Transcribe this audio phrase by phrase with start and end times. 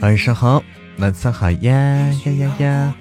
[0.00, 0.62] 晚上好，
[0.98, 1.72] 晚上好呀
[2.24, 2.94] 呀呀呀！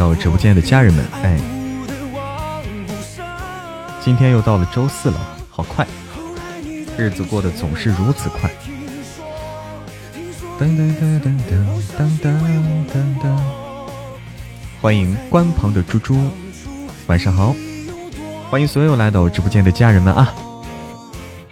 [0.00, 1.04] 到直播间的家人们。
[1.22, 1.38] 哎，
[4.02, 5.20] 今天又到了周四了，
[5.50, 5.86] 好快，
[6.96, 8.50] 日子过得总是如此快。
[10.58, 11.38] 噔噔噔噔
[11.98, 12.32] 噔噔
[12.90, 13.36] 噔噔，
[14.80, 16.18] 欢迎关旁的猪猪，
[17.06, 17.54] 晚上好，
[18.50, 20.32] 欢迎所有来到直播间的家人们啊！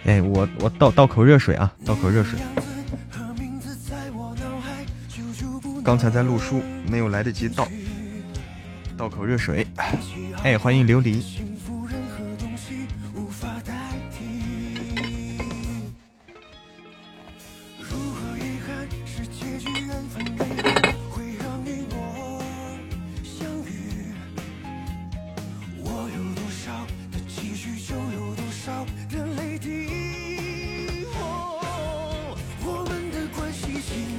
[0.05, 2.39] 哎，我我倒倒口热水啊，倒口热水。
[5.83, 7.67] 刚才在录书，没有来得及，倒
[9.19, 9.67] 口热水。
[10.43, 11.21] 哎，欢迎琉璃。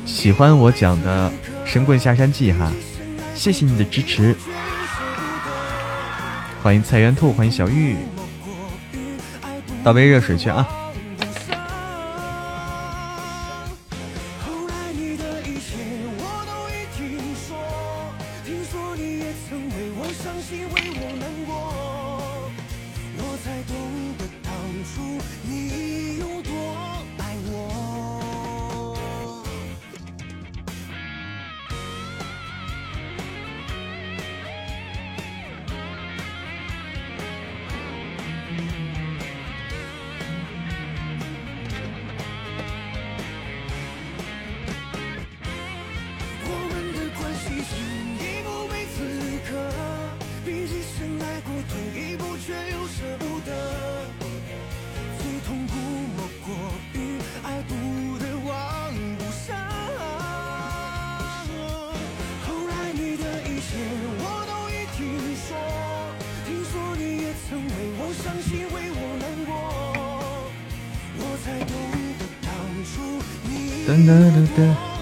[0.05, 1.33] 喜欢我讲的。
[1.65, 2.71] 神棍下山记哈，
[3.35, 4.35] 谢谢你的支持，
[6.71, 7.97] 欢迎菜园兔，欢迎小玉，
[9.83, 10.65] 倒杯热水去啊。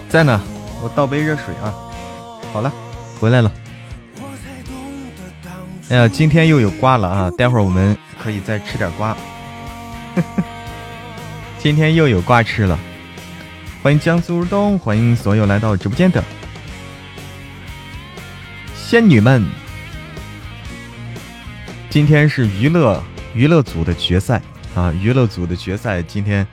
[0.08, 0.40] 在呢，
[0.82, 1.74] 我倒杯热水啊。
[2.52, 2.72] 好了，
[3.20, 3.52] 回来了。
[5.90, 7.30] 哎呀，今天又有瓜了啊！
[7.36, 9.16] 待会儿我们可以再吃点瓜。
[11.58, 12.78] 今天又有瓜吃了。
[13.82, 16.22] 欢迎江苏东，欢迎所有来到直播间的
[18.74, 19.46] 仙女们。
[21.90, 23.02] 今天是娱乐
[23.34, 24.40] 娱乐组的决赛
[24.74, 24.92] 啊！
[24.92, 26.46] 娱乐组的决赛今天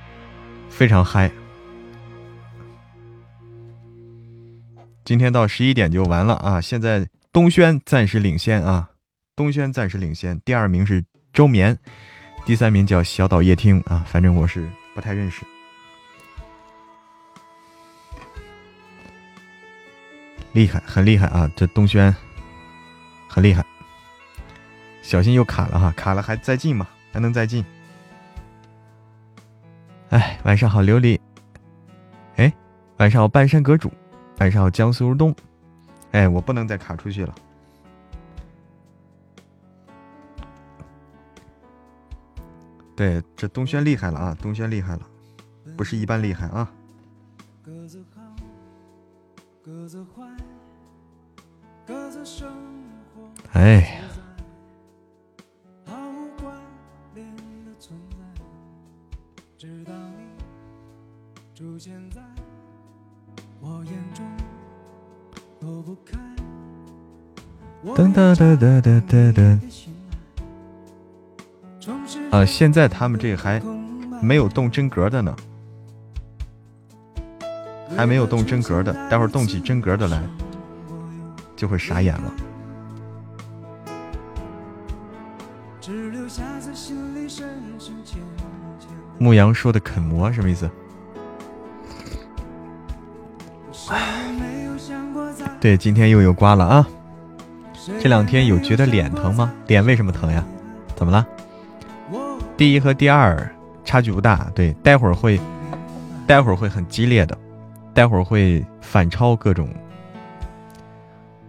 [0.69, 1.31] 非常嗨。
[5.05, 6.59] 今天到十一点就完了啊！
[6.59, 8.89] 现在东轩暂时领先啊，
[9.35, 11.77] 东轩暂时领先，第二名是周眠，
[12.43, 15.45] 第三名叫小岛夜听啊，反正我是不太认识。
[20.53, 21.47] 厉害，很厉害啊！
[21.55, 22.13] 这东轩
[23.27, 23.63] 很厉害，
[25.03, 26.87] 小心又卡了哈，卡了还再进吗？
[27.13, 27.63] 还能再进？
[30.09, 31.19] 哎，晚上好，琉璃。
[32.37, 32.51] 哎，
[32.97, 33.93] 晚上好，半山阁主。
[34.39, 35.35] 晚上好，江苏如东。
[36.11, 37.35] 哎，我不能再卡出去了。
[42.95, 44.37] 对，这东轩厉害了啊！
[44.41, 45.01] 东轩厉害了，
[45.75, 46.71] 不是一般厉害啊！
[53.51, 54.01] 哎
[67.95, 69.57] 噔噔噔噔噔噔噔！
[72.29, 73.61] 啊，现在他们这还
[74.21, 75.33] 没有动真格的呢，
[77.95, 80.21] 还没有动真格的，待会儿动起真格的来，
[81.55, 82.33] 就会傻眼了。
[89.17, 90.69] 牧羊说的啃馍什么意思？
[95.61, 96.85] 对，今天又有瓜了啊！
[98.01, 99.53] 这两天有觉得脸疼吗？
[99.67, 100.43] 脸为什么疼呀？
[100.95, 101.27] 怎么了？
[102.57, 103.49] 第一和第二
[103.83, 105.39] 差距不大，对，待会儿会，
[106.25, 107.37] 待会儿会很激烈的，
[107.93, 109.69] 待会儿会反超各种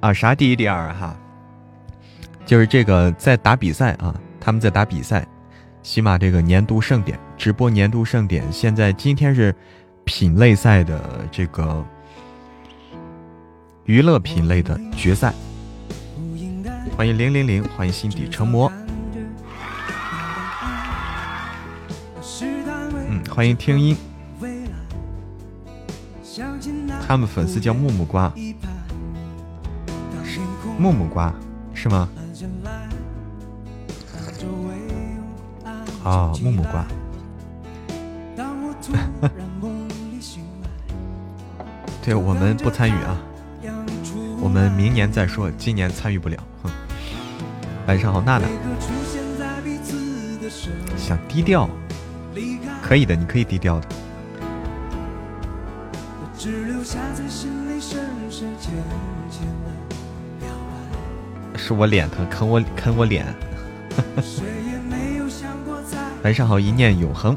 [0.01, 1.17] 啊啥第一第二哈，
[2.45, 5.27] 就是这个在打比赛啊，他们在打比赛，
[5.83, 9.55] 起码这个年度盛典直播年度盛典，现在今天是
[10.05, 11.01] 品类赛的
[11.31, 11.85] 这个
[13.85, 15.33] 娱乐品类的决赛，
[16.95, 18.71] 欢迎零零零，欢迎心底成魔。
[23.09, 23.97] 嗯欢迎听音，
[27.07, 28.33] 他们粉丝叫木木瓜，
[30.79, 31.35] 木木瓜
[31.75, 32.09] 是吗？
[36.05, 36.87] 哦，木木瓜。
[42.03, 43.19] 对我们不参与啊，
[44.41, 46.37] 我们明年再说，今年参与不了。
[46.63, 46.71] 哼
[47.87, 48.47] 晚上好，娜娜。
[50.97, 51.69] 想低调。
[52.83, 53.89] 可以的，你可以低调的。
[61.57, 63.27] 是我脸疼，啃我啃我脸。
[66.23, 67.37] 晚上好，一念永恒。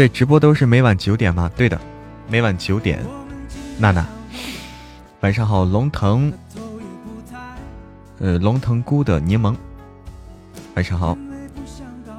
[0.00, 1.50] 对，直播都是每晚九点吗？
[1.54, 1.78] 对的，
[2.26, 3.04] 每晚九点。
[3.76, 4.02] 娜娜。
[5.20, 6.32] 晚上好，龙腾，
[8.18, 9.54] 呃，龙腾菇的柠檬。
[10.74, 11.14] 晚上好，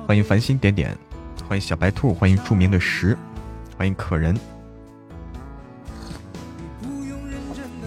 [0.05, 0.95] 欢迎繁星点点，
[1.49, 3.17] 欢迎小白兔，欢迎著名的石，
[3.75, 4.37] 欢迎可人，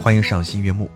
[0.02, 0.90] 欢迎赏心悦目，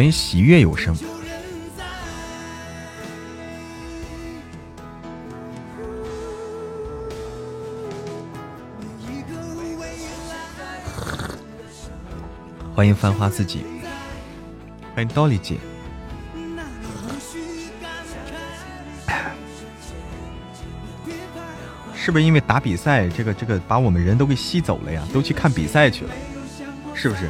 [0.00, 0.96] 欢迎喜悦有声。
[12.74, 13.62] 欢迎繁花自己，
[14.94, 15.58] 欢迎刀里姐。
[21.94, 25.06] 是不是因为打比赛，这个这个把我们人都给吸走了呀？
[25.12, 26.14] 都去看比赛去了，
[26.94, 27.28] 是不是？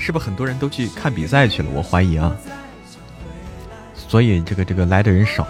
[0.00, 1.68] 是不是很多人都去看比赛去了？
[1.74, 2.34] 我怀疑啊。
[3.94, 5.46] 所以这个这个来的人少。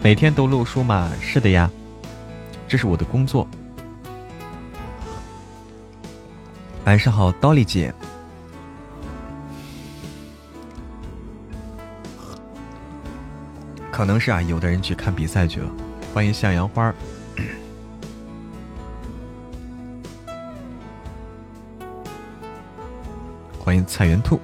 [0.00, 1.10] 每天都录书嘛？
[1.20, 1.68] 是的呀，
[2.68, 3.46] 这是我的工作。
[6.84, 7.92] 晚上好，刀丽姐。
[13.90, 15.68] 可能是啊，有的人去看比赛去了。
[16.14, 16.94] 欢迎向阳花，
[23.68, 24.40] 欢迎菜园兔。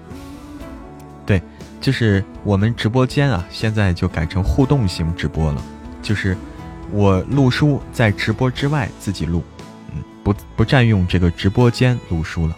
[1.25, 1.40] 对，
[1.81, 5.62] 就是我们直播间啊，现在就改成互动型直播了，
[6.02, 6.37] 就是
[6.90, 9.43] 我录书在直播之外自己录。
[9.95, 12.54] 嗯不不占用这个直播间录书了，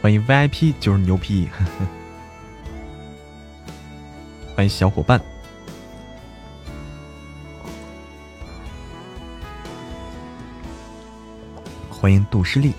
[0.00, 1.50] 欢迎 VIP 就是牛批，
[4.56, 5.20] 欢迎小伙伴，
[11.90, 12.72] 欢迎杜诗丽。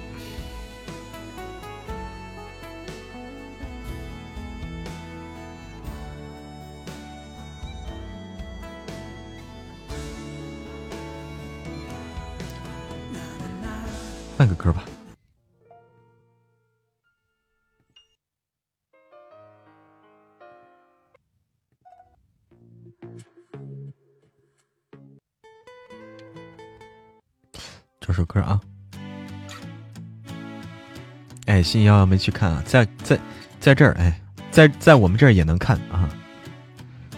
[31.59, 33.19] 哎，新瑶瑶没去看啊，在在
[33.59, 34.17] 在这儿，哎，
[34.49, 36.09] 在在我们这儿也能看啊，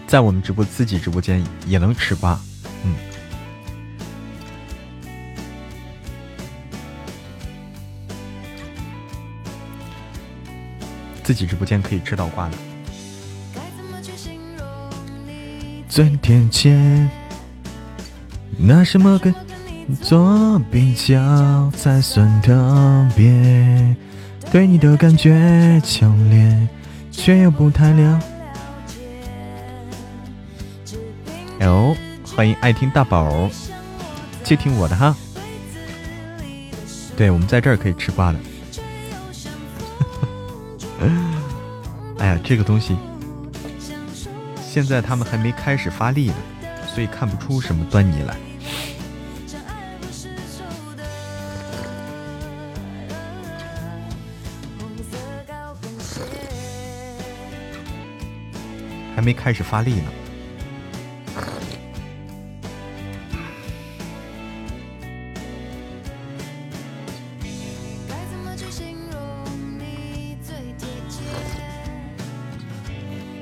[0.04, 2.36] 在我们直播自己直播间也能吃瓜。
[11.22, 12.56] 自己直播间可以吃到瓜的。
[15.88, 17.08] 最贴切，
[18.58, 19.32] 拿什么跟
[20.00, 22.52] 做比较才算特
[23.14, 23.94] 别？
[24.52, 26.68] 对你的感觉强烈，
[27.10, 28.20] 却又不太了
[30.84, 30.98] 解。
[31.64, 31.96] 哦，
[32.36, 33.48] 欢迎爱听大宝，
[34.44, 35.16] 就听我的哈。
[37.16, 38.38] 对，我们在这儿可以吃瓜的。
[42.18, 42.94] 哎呀，这个东西
[44.62, 46.34] 现在他们还没开始发力呢，
[46.94, 48.36] 所以看不出什么端倪来。
[59.22, 60.10] 还没开始发力呢。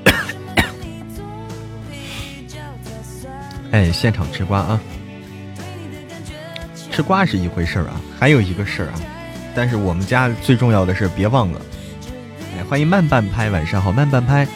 [3.71, 4.79] 哎，现场吃瓜啊！
[6.91, 9.01] 吃瓜是一回事儿啊，还有一个事儿啊，
[9.55, 11.59] 但是我们家最重要的是别忘了。
[12.55, 14.47] 哎，欢迎慢半拍，晚上好，慢半拍。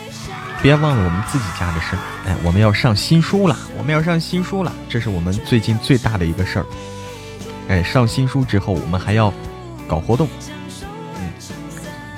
[0.66, 6.66] 别忘了我们自己家的事儿，哎，我们要上新书了，我们要上新书了，这是我们最近最大的一个事儿，
[7.68, 9.32] 哎，上新书之后，我们还要
[9.88, 10.28] 搞活动，
[11.20, 11.32] 嗯，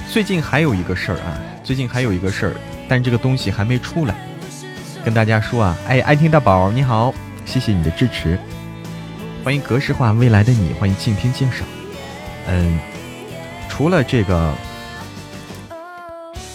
[0.09, 2.53] 最近还有一个事儿啊，最近还有一个事儿，
[2.87, 4.15] 但这个东西还没出来。
[5.03, 7.13] 跟大家说啊，哎，爱听大宝你好，
[7.45, 8.39] 谢谢你的支持，
[9.43, 11.67] 欢迎格式化未来的你，欢迎静听静赏。
[12.47, 12.79] 嗯，
[13.67, 14.53] 除了这个，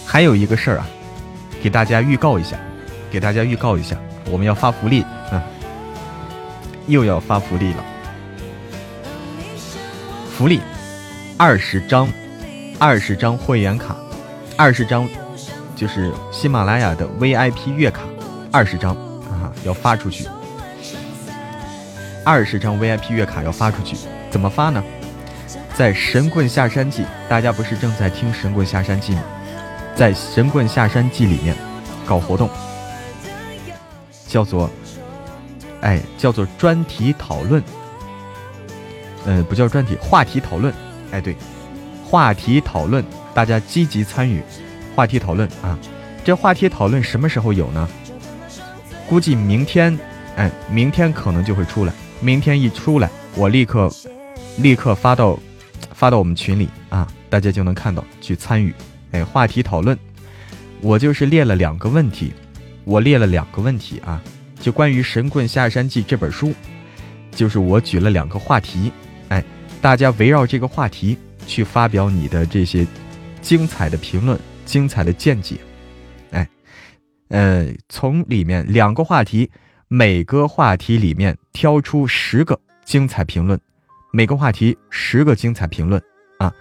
[0.07, 0.87] 还有一个事儿啊，
[1.63, 2.57] 给大家预告一下，
[3.09, 3.95] 给大家预告一下，
[4.29, 5.01] 我们要发福利
[5.31, 5.41] 啊，
[6.87, 7.85] 又要发福利了，
[10.35, 10.59] 福利
[11.37, 12.09] 二十张，
[12.77, 13.95] 二十张会员卡，
[14.57, 15.07] 二十张
[15.73, 18.01] 就是喜马拉雅的 VIP 月卡。
[18.51, 18.93] 二十张
[19.31, 20.27] 啊，要发出去。
[22.25, 23.95] 二十张 VIP 月卡要发出去，
[24.29, 24.83] 怎么发呢？
[25.73, 29.23] 在《神棍下山记》，大家不是正在听《神棍下山记》吗？
[29.95, 31.55] 在《神棍下山记》里面
[32.05, 32.49] 搞活动，
[34.27, 34.69] 叫做，
[35.81, 37.63] 哎，叫做专题讨论。
[39.25, 40.73] 嗯，不叫专题，话题讨论。
[41.11, 41.35] 哎，对，
[42.03, 44.41] 话题讨论，大家积极参与
[44.95, 45.77] 话题讨论啊。
[46.23, 47.87] 这话题讨论什么时候有呢？
[49.07, 49.97] 估计明天，
[50.35, 51.93] 哎，明天可能就会出来。
[52.19, 53.89] 明天一出来，我立刻，
[54.57, 55.37] 立刻发到，
[55.93, 58.73] 发到我们群里啊，大家就能看到去参与。
[59.13, 59.97] 哎，话题讨论，
[60.81, 62.33] 我就是列了两个问题，
[62.83, 64.21] 我列了两个问题啊，
[64.59, 66.53] 就关于《神棍下山记》这本书，
[67.31, 68.91] 就是我举了两个话题，
[69.29, 69.41] 哎，
[69.81, 71.17] 大家围绕这个话题
[71.47, 72.85] 去发表你的这些
[73.39, 75.57] 精彩的评论、精彩的见解。
[76.31, 76.49] 哎
[77.29, 79.49] 呃，从里面两个话题，
[79.87, 83.59] 每个话题里面挑出十个精彩评论，
[84.11, 86.01] 每个话题十个精彩评论
[86.39, 86.53] 啊，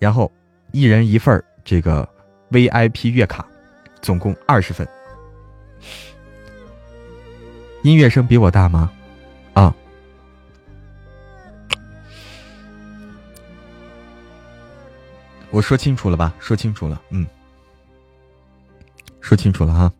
[0.00, 0.32] 然后
[0.72, 2.08] 一人一份这个
[2.50, 3.46] VIP 月卡，
[4.02, 4.88] 总共二十份。
[7.82, 8.90] 音乐声比我大吗？
[9.52, 9.74] 啊，
[15.50, 16.34] 我说清楚了吧？
[16.40, 17.26] 说清楚了，嗯。
[19.20, 19.92] 说清楚了哈，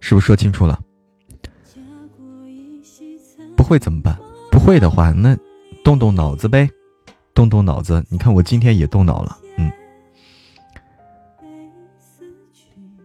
[0.00, 0.80] 是不是说清楚了？
[3.62, 4.18] 不会怎么办？
[4.50, 5.38] 不会的话，那
[5.84, 6.68] 动动脑子呗，
[7.32, 8.04] 动动脑子。
[8.08, 9.70] 你看我今天也动脑了，嗯。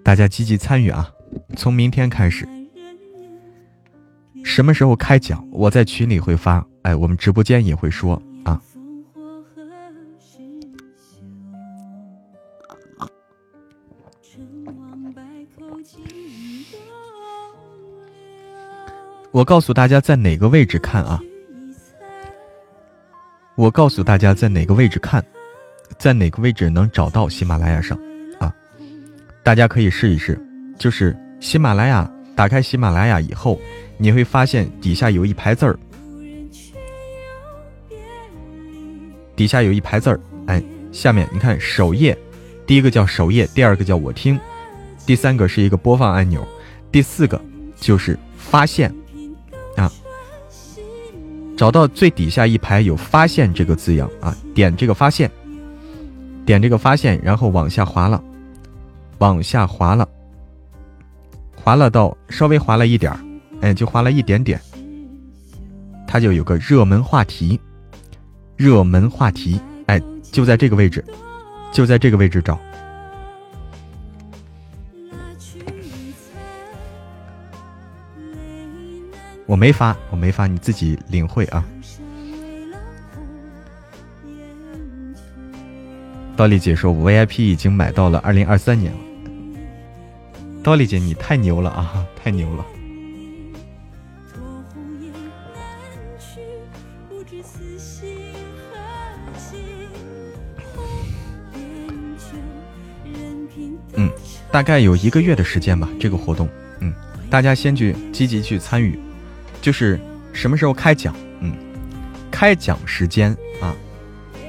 [0.03, 1.11] 大家积极参与啊！
[1.55, 2.49] 从明天开始，
[4.43, 5.47] 什么时候开奖？
[5.51, 8.59] 我在群里会发，哎，我们直播间也会说啊。
[19.38, 21.22] 我告诉大家在哪个位置看啊？
[23.53, 25.24] 我告诉大家在哪个位置看，
[26.00, 27.96] 在哪个位置能找到喜马拉雅上
[28.39, 28.51] 啊？
[29.44, 30.44] 大家可以试一试，
[30.79, 33.62] 就是喜马拉雅，打开喜马拉雅以后，
[34.00, 35.77] 你会发现底下有一排字儿，
[39.36, 42.17] 底下有一排字儿，哎，下面你看首页，
[42.65, 44.39] 第一个叫首页，第二个叫我听，
[45.06, 46.44] 第三个是一个播放按钮，
[46.91, 47.39] 第四个
[47.79, 48.91] 就是发现。
[51.57, 55.29] 找到最底下一排有“发现”这个字样啊，点这个“发现”，
[56.45, 58.23] 点这个“发现”，然后往下滑了，
[59.17, 60.07] 往下滑了，
[61.55, 63.19] 滑了到稍微滑了一点儿，
[63.61, 64.61] 哎，就滑了一点点，
[66.07, 67.59] 它就有个热门话题，
[68.55, 69.99] 热门话题，哎，
[70.31, 71.03] 就在这个位置，
[71.71, 72.59] 就在这个位置找。
[79.47, 81.65] 我没发，我没发，你自己领会啊。
[86.35, 88.99] 刀丽姐说，VIP 已经买到了二零二三年了。
[90.61, 92.65] 刀丽姐，你太牛了啊， 太牛了！
[103.93, 104.11] 嗯，
[104.51, 106.49] 大概有一个月的时间吧，这个活动，
[106.81, 106.93] 嗯，
[107.29, 108.99] 大家先去积极去参与。
[109.61, 109.99] 就是
[110.33, 111.15] 什么时候开奖？
[111.41, 111.53] 嗯，
[112.31, 113.75] 开奖时间啊，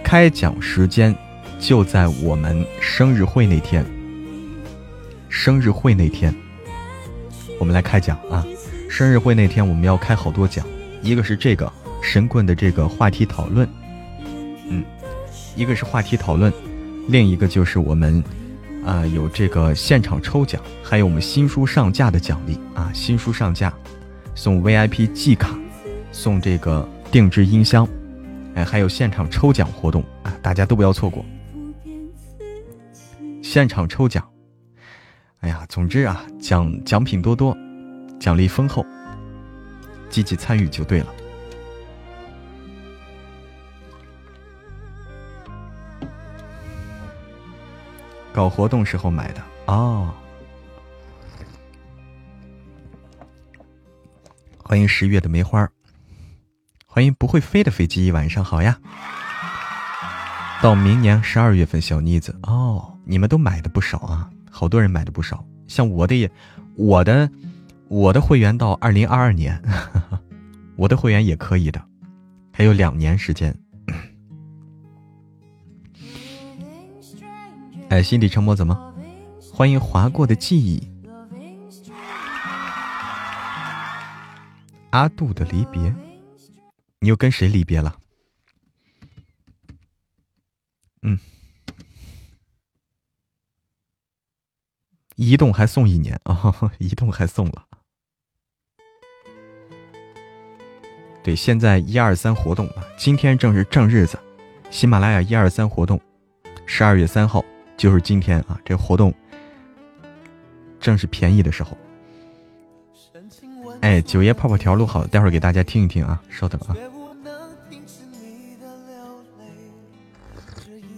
[0.02, 1.14] 开奖时间
[1.58, 3.84] 就在我们生日会那天。
[5.30, 6.34] 生日会那天，
[7.60, 8.44] 我们来开奖啊！
[8.88, 10.66] 生日会那天我们要开好多奖，
[11.02, 11.70] 一个是这个
[12.02, 13.68] 神棍的这个话题讨论，
[14.70, 14.82] 嗯，
[15.54, 16.50] 一个是话题讨论，
[17.08, 18.24] 另一个就是我们
[18.84, 23.72] 啊有这个现场抽奖，还有我们新书上架的奖励啊，新书上架
[24.38, 25.59] 送 VIP 季卡，
[26.12, 27.85] 送这个定制音箱，
[28.54, 31.25] 哎，还有现场抽奖活动啊，大家都不要错过，
[33.42, 34.25] 现场抽奖。
[35.40, 37.52] 哎呀，总之啊，奖奖品多多，
[38.21, 38.87] 奖励丰厚，
[40.09, 41.07] 积极参与就对了。
[48.33, 50.14] 搞活动时候买的哦。
[54.68, 55.66] 欢迎十月的梅花，
[56.84, 58.78] 欢迎不会飞的飞机，晚上好呀。
[60.60, 64.28] 到明年十二月份，小妮子哦，你们都买的不少啊。
[64.50, 66.30] 好多人买的不少，像我的也，
[66.76, 67.30] 我的，
[67.88, 69.58] 我的会员到二零二二年，
[70.76, 71.82] 我的会员也可以的，
[72.52, 73.58] 还有两年时间。
[77.88, 78.94] 哎，心底沉默怎么？
[79.50, 80.87] 欢迎划过的记忆，
[84.90, 85.95] 阿杜的离别，
[87.00, 87.99] 你又跟谁离别了？
[91.03, 91.18] 嗯。
[95.16, 96.55] 移动还送一年啊！
[96.79, 97.66] 移动还送了。
[101.24, 104.18] 对，现在一二三活动啊，今天正是正日子，
[104.70, 106.01] 喜马拉雅一二三活动，
[106.66, 107.44] 十二月三号
[107.77, 108.59] 就是今天啊！
[108.64, 109.12] 这活动
[110.81, 111.77] 正是便宜的时候。
[113.80, 116.20] 哎，九爷泡泡条录好，待会儿给大家听一听啊！
[116.28, 116.76] 稍等啊。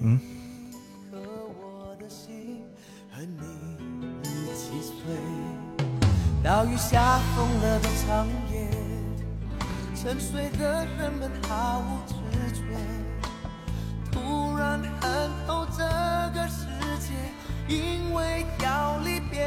[0.02, 0.18] 嗯。
[6.42, 8.68] 岛屿下疯了的长夜，
[9.94, 12.14] 沉睡的人们毫无知
[12.54, 12.62] 觉，
[14.10, 15.84] 突然看透这
[16.34, 16.66] 个世
[16.98, 17.12] 界，
[17.68, 19.46] 因为要离别，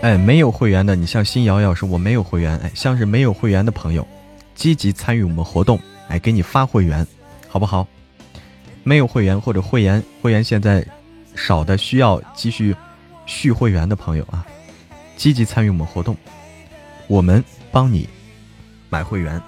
[0.00, 4.06] 哎，没有会员的，你像新瑶瑶说我没有会员，哎，像是没有会员的朋友，
[4.54, 7.04] 积极参与我们活动，哎，给你发会员，
[7.48, 7.84] 好不好？
[8.84, 10.86] 没有会员或者会员会员现在
[11.34, 12.74] 少的需要继续
[13.26, 14.46] 续会员的朋友啊，
[15.16, 16.16] 积极参与我们活动，
[17.08, 18.08] 我们帮你
[18.88, 19.42] 买会员。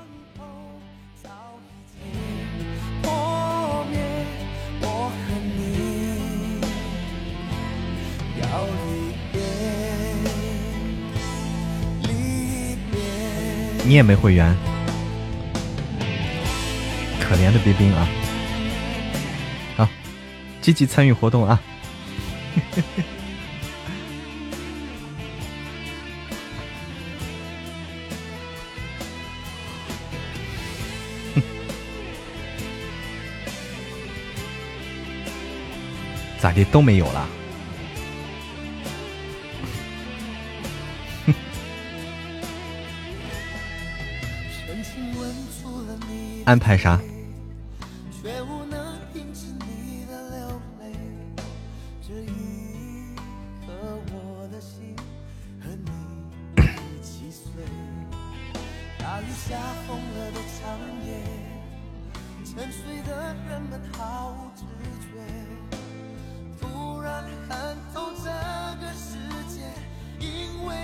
[13.91, 14.55] 你也没会员，
[17.21, 18.09] 可怜的冰冰啊！
[19.77, 19.89] 好
[20.61, 21.61] 积极参与活动啊！
[36.39, 37.29] 咋的都没有了？
[46.51, 47.01] 安排啥？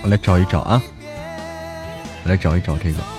[0.03, 0.81] 我来找一找啊！
[2.23, 3.16] 我来找一找这个。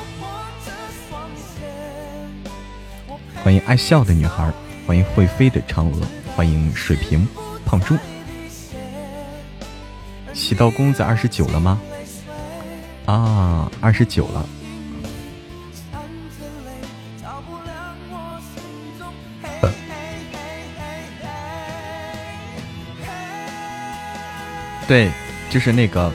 [3.44, 4.52] 欢迎爱笑的女孩，
[4.86, 7.26] 欢迎会飞的嫦娥，欢迎水瓶
[7.64, 7.96] 胖猪。
[10.34, 11.80] 喜到公子二十九了吗？
[13.06, 14.46] 啊，二十九了。
[24.86, 25.10] 对，
[25.50, 26.12] 就是那个。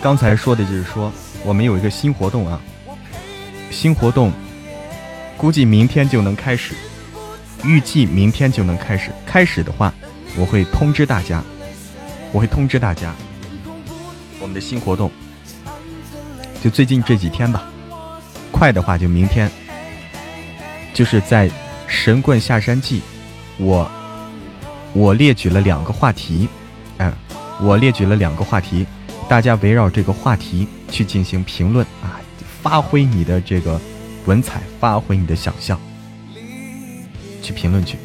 [0.00, 1.12] 刚才说的就是说，
[1.44, 2.60] 我们有一个新活动啊，
[3.70, 4.32] 新活动
[5.38, 6.74] 估计明天就能开始，
[7.64, 9.12] 预计明天就能开始。
[9.24, 9.94] 开始的话，
[10.36, 11.40] 我会通知大家，
[12.32, 13.14] 我会通知大家，
[14.40, 15.08] 我们的新活动
[16.60, 17.62] 就最近这几天吧，
[18.50, 19.48] 快的话就明天，
[20.92, 21.48] 就是在
[21.86, 22.98] 《神棍下山记》，
[23.58, 23.88] 我
[24.92, 26.48] 我列举了两个话题，
[26.96, 27.12] 哎，
[27.62, 28.84] 我列举了两个话题。
[29.28, 31.86] 大家围绕这个话题去进行评论。
[32.02, 32.18] 啊，
[32.60, 33.80] 发挥你的这个
[34.28, 35.80] 文采，发挥你的想象，
[37.40, 37.96] 去评论去，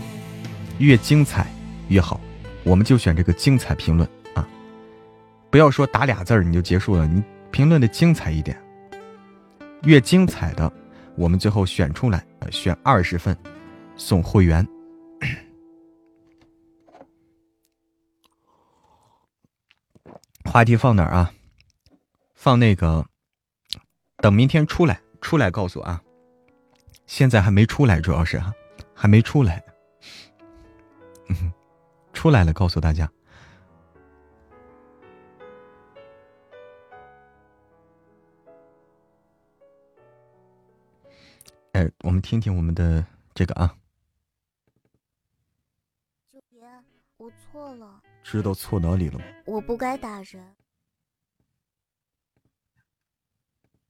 [0.77, 1.45] 越精彩
[1.89, 2.21] 越好。
[2.63, 4.47] 我们就选这个精彩评论啊！
[5.49, 8.57] 不要说打俩字儿你就结束了，你评论的精彩一点，
[9.83, 10.71] 越精彩的，
[11.17, 13.37] 我们最后选出来，选二十份
[13.97, 14.65] 送会员。
[20.49, 21.33] 话题放哪儿啊？
[22.33, 23.05] 放那个，
[24.19, 26.01] 等明天出来，出来告诉啊。
[27.05, 28.53] 现在还没出来，主要是啊，
[28.93, 29.63] 还没出来。
[31.29, 31.53] 嗯，
[32.13, 33.09] 出来了，告诉大家。
[41.73, 43.75] 哎，我们听听我们的这个啊。
[46.31, 46.67] 九爷，
[47.17, 48.01] 我错了。
[48.23, 49.25] 知道错哪里了吗？
[49.45, 50.55] 我不该打人。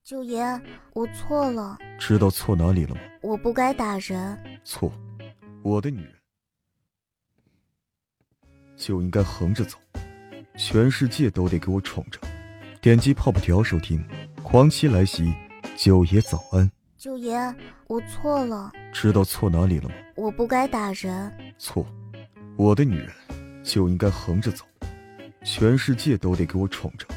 [0.03, 0.43] 九爷，
[0.91, 1.77] 我错了。
[1.97, 2.99] 知道错哪里了吗？
[3.21, 4.37] 我不该打人。
[4.65, 4.91] 错，
[5.61, 6.13] 我的女人
[8.75, 9.77] 就应该横着走，
[10.57, 12.19] 全世界都得给我宠着。
[12.81, 14.05] 点击泡泡条收听，
[14.43, 15.33] 狂妻来袭，
[15.77, 16.69] 九爷早安。
[16.97, 17.37] 九爷，
[17.87, 18.73] 我错了。
[18.91, 19.95] 知道错哪里了吗？
[20.17, 21.31] 我不该打人。
[21.57, 21.87] 错，
[22.57, 23.09] 我的女人
[23.63, 24.65] 就应该横着走，
[25.45, 27.07] 全世界都得给我宠着。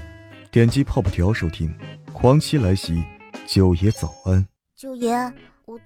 [0.52, 1.76] 点击泡泡条收听，
[2.18, 3.04] 狂妻来袭，
[3.46, 4.48] 九爷早安。
[4.74, 5.12] 九爷，
[5.66, 5.78] 我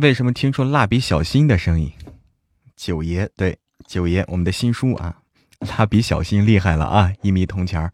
[0.00, 1.92] 为什么听出蜡笔小新的声音？
[2.74, 5.22] 九爷，对，九爷，我们的新书啊，
[5.60, 7.92] 蜡笔小新厉害了啊，一米铜钱儿。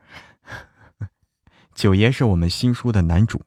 [1.75, 3.43] 九爷是我们新书的男主。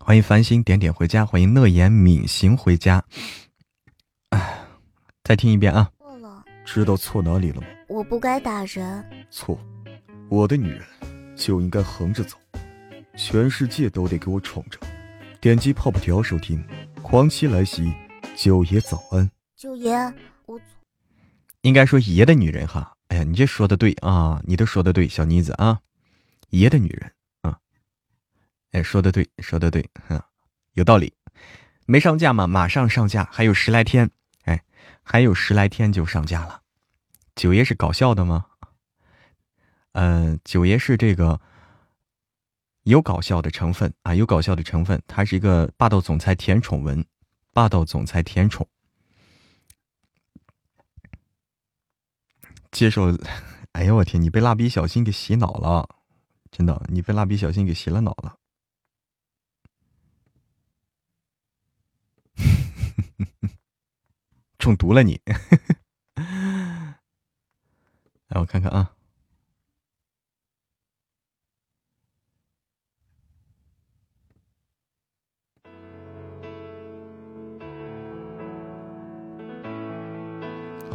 [0.00, 3.04] 欢迎繁星点点回家，欢迎乐言敏行回家。
[5.22, 5.92] 再听一遍啊！
[6.64, 7.66] 知道错哪里了吗？
[7.88, 9.04] 我不该打人。
[9.30, 9.58] 错，
[10.28, 10.82] 我的女人
[11.36, 12.36] 就应该横着走，
[13.16, 14.78] 全世界都得给我宠着。
[15.40, 16.64] 点击泡泡条收听，
[17.02, 17.92] 狂妻来袭，
[18.34, 19.30] 九爷早安。
[19.54, 19.94] 九爷，
[20.46, 20.58] 我
[21.60, 22.96] 应该说爷的女人哈。
[23.08, 25.78] 哎呀，你这说的对啊，你都说的对，小妮子啊，
[26.48, 27.58] 爷的女人啊。
[28.72, 30.20] 哎，说的对，说的对，哼，
[30.72, 31.12] 有道理。
[31.86, 32.46] 没上架吗？
[32.46, 34.10] 马上上架，还有十来天。
[35.04, 36.62] 还有十来天就上架了。
[37.36, 38.46] 九爷是搞笑的吗？
[39.92, 41.40] 嗯，九爷是这个
[42.82, 45.00] 有搞笑的成分啊，有搞笑的成分。
[45.06, 47.06] 他是一个霸道总裁甜宠文，
[47.52, 48.66] 霸道总裁甜宠。
[52.72, 53.16] 接受，
[53.72, 55.88] 哎呀，我天，你被蜡笔小新给洗脑了，
[56.50, 58.38] 真的，你被蜡笔小新给洗了脑了。
[64.64, 65.20] 中毒了你！
[68.28, 68.92] 来，我看看啊。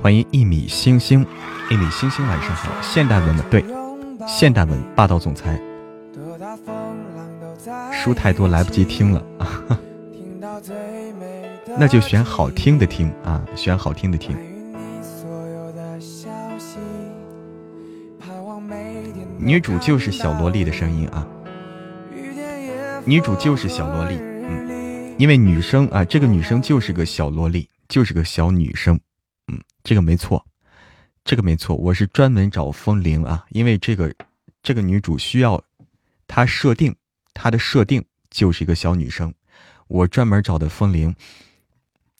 [0.02, 1.24] 欢迎一米星星，
[1.70, 2.72] 一米星星晚上好。
[2.82, 3.64] 现代文的对，
[4.28, 5.62] 现代文霸道总裁。
[7.92, 9.80] 书太多来不及听了啊。
[11.78, 14.36] 那就选好听的听啊，选好听的听。
[19.38, 21.26] 女主就是小萝莉的声音啊，
[23.06, 29.00] 女主就是小萝莉，嗯，因为女生啊，这个女生就是个小萝莉，就是个小女生，
[29.48, 30.46] 嗯，这个没错，
[31.24, 34.14] 这个没错，我是专门找风铃啊，因为这个
[34.62, 35.64] 这个女主需要
[36.28, 36.94] 她设定，
[37.34, 39.34] 她的设定就是一个小女生，
[39.88, 41.16] 我专门找的风铃。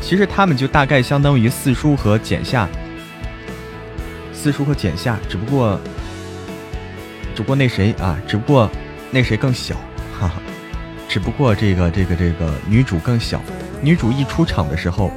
[0.00, 2.66] 其实他们就大概相当于四叔和简夏，
[4.32, 5.78] 四叔和简夏，只不过，
[7.34, 8.70] 只不过那谁啊，只不过
[9.10, 9.74] 那谁更小，
[10.18, 10.40] 哈哈，
[11.08, 13.42] 只不过这个这个这个女主更小，
[13.82, 15.12] 女主一出场的时候，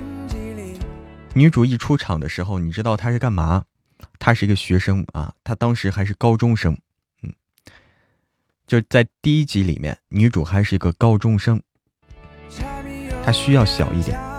[1.33, 3.63] 女主一出场的时候，你知道她是干嘛？
[4.19, 6.77] 她是一个学生啊，她当时还是高中生，
[7.23, 7.31] 嗯，
[8.67, 11.61] 就在第一集里面，女主还是一个高中生，
[13.23, 14.30] 她需要小一点。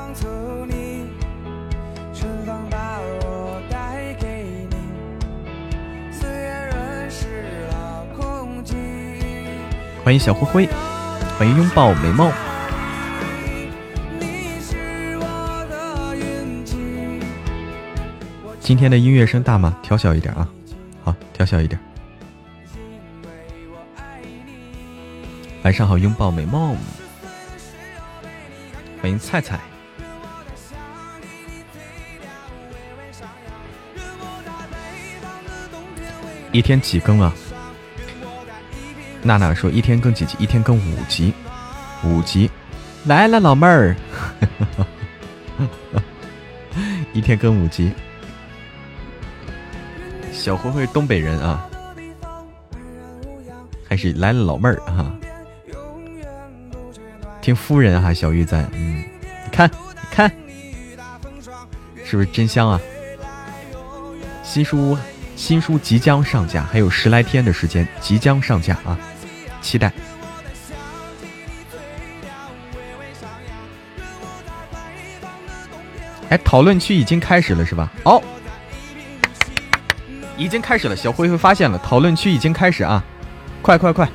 [10.04, 10.68] 欢迎小灰灰，
[11.38, 12.32] 欢迎拥抱美梦。
[18.58, 19.78] 今天的音乐声大吗？
[19.80, 20.48] 调小一点啊，
[21.04, 21.80] 好，调小一点。
[25.62, 26.76] 晚上好，拥抱美梦，
[29.00, 29.60] 欢迎菜菜。
[36.50, 37.32] 一天几更啊？
[39.22, 40.36] 娜娜说一天更几集？
[40.38, 41.32] 一天更五集，
[42.04, 42.50] 五集。
[43.04, 43.94] 来了，老妹儿。
[47.12, 47.92] 一天更五集。
[50.32, 51.68] 小灰灰东北人啊，
[53.88, 55.14] 还是来了老妹儿啊？
[57.40, 59.04] 听夫人哈，小玉在，嗯，
[59.52, 59.70] 看，
[60.10, 60.30] 看，
[62.04, 62.80] 是不是真香啊？
[64.42, 64.96] 新书，
[65.36, 68.98] 新书即将上架，还有十来天的时间，即将上架啊，
[69.62, 69.92] 期待。
[76.28, 77.92] 哎，讨论区已经开始了是吧？
[78.04, 78.22] 哦，
[80.38, 83.04] 已经开始了，小灰灰发现了，讨论区已经开始啊，
[83.60, 84.08] 快快快！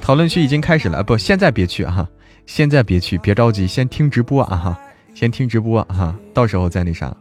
[0.00, 2.08] 讨论区已经开始了，不，现在别去啊！
[2.46, 4.80] 现在别去，别着急，先听直播啊哈，
[5.14, 7.14] 先听直播哈，到时候再那啥。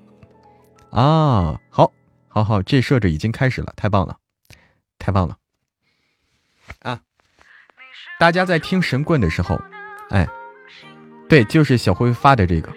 [0.89, 1.91] 啊，好，
[2.27, 4.17] 好，好，这设置已经开始了，太棒了，
[4.97, 5.37] 太棒了！
[6.81, 6.99] 啊，
[8.19, 9.59] 大家在听神棍的时候，
[10.09, 10.27] 哎，
[11.27, 12.71] 对，就是小辉发的这个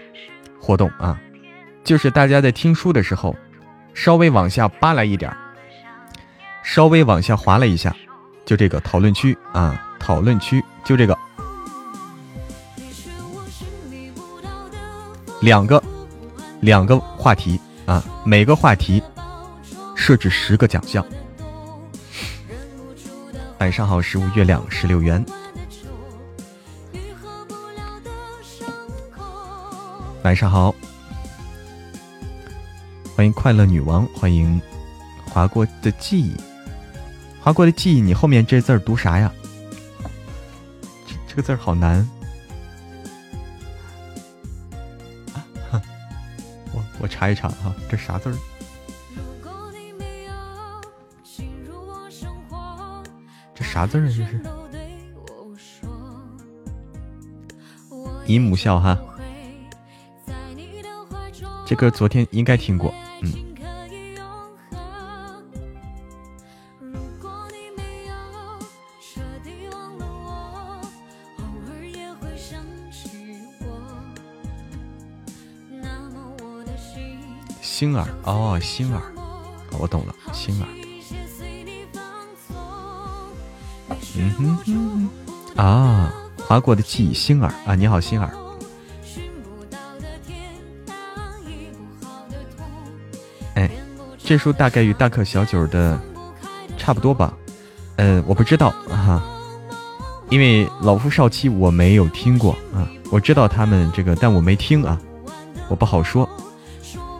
[0.60, 1.20] 活动啊，
[1.84, 3.36] 就是大家在听书的时候，
[3.94, 5.34] 稍微往下扒拉一点，
[6.62, 7.94] 稍微往下滑了一下，
[8.44, 9.88] 就这个讨论区啊。
[10.04, 11.16] 讨论区就这个，
[15.40, 15.80] 两个，
[16.60, 19.00] 两个话题啊，每个话题
[19.94, 21.06] 设置十个奖项。
[23.62, 25.24] 晚上好，十五月亮十六元。
[30.24, 30.74] 晚上好，
[33.14, 34.60] 欢迎快乐女王，欢迎
[35.24, 36.34] 划过的记忆，
[37.40, 39.32] 划过的记忆，你后面这字儿读啥呀？
[41.28, 42.04] 这个字儿好难，
[46.74, 48.34] 我我查一查哈，这啥字儿？
[53.62, 54.08] 这啥字儿啊？
[54.08, 54.40] 这是
[58.26, 58.98] 姨母笑哈，
[61.64, 63.32] 这歌昨天应该听过，嗯。
[77.60, 79.00] 星儿哦，星儿，
[79.78, 80.81] 我懂了，星儿。
[84.16, 87.52] 嗯哼哼，啊，划过的记忆，星儿。
[87.66, 88.30] 啊，你好，星儿。
[93.54, 93.70] 哎，
[94.18, 95.98] 这书大概与大可小九的
[96.76, 97.34] 差不多吧？
[97.96, 99.22] 嗯，我不知道哈，
[100.30, 104.98] 因为老夫少妻我没有听过啊，我知道他们这个，但我没听啊，
[105.68, 106.28] 我不好说。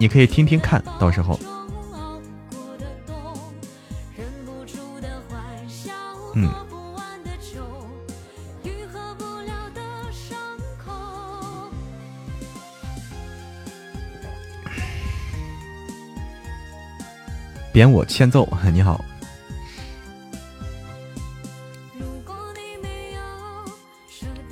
[0.01, 1.39] 你可以听听看，到时候，
[6.35, 6.51] 嗯，
[17.73, 19.03] 贬我欠揍， 你好，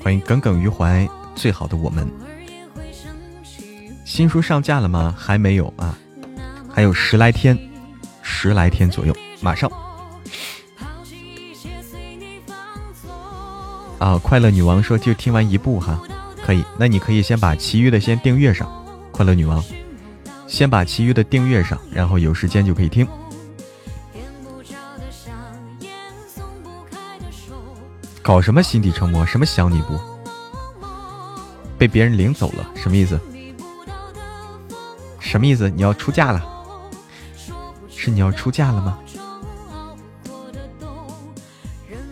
[0.03, 2.09] 欢迎耿耿于怀，最好的我们。
[4.07, 5.15] 新书上架了吗？
[5.17, 5.97] 还没有啊，
[6.73, 7.57] 还有十来天，
[8.23, 9.71] 十来天左右，马上。
[13.99, 16.01] 啊，快乐女王说就听完一部哈，
[16.43, 18.67] 可以，那你可以先把其余的先订阅上。
[19.13, 19.63] 快乐女王，
[20.51, 23.07] 先把其余的订阅上，然后有时间就可以听。
[28.21, 29.25] 搞什么心底成魔？
[29.25, 29.99] 什么想你不？
[31.79, 32.69] 被别人领走了？
[32.75, 33.19] 什么意思？
[35.21, 35.71] 什么意思？
[35.71, 36.45] 你要出嫁了？
[37.89, 38.99] 是你要出嫁了吗？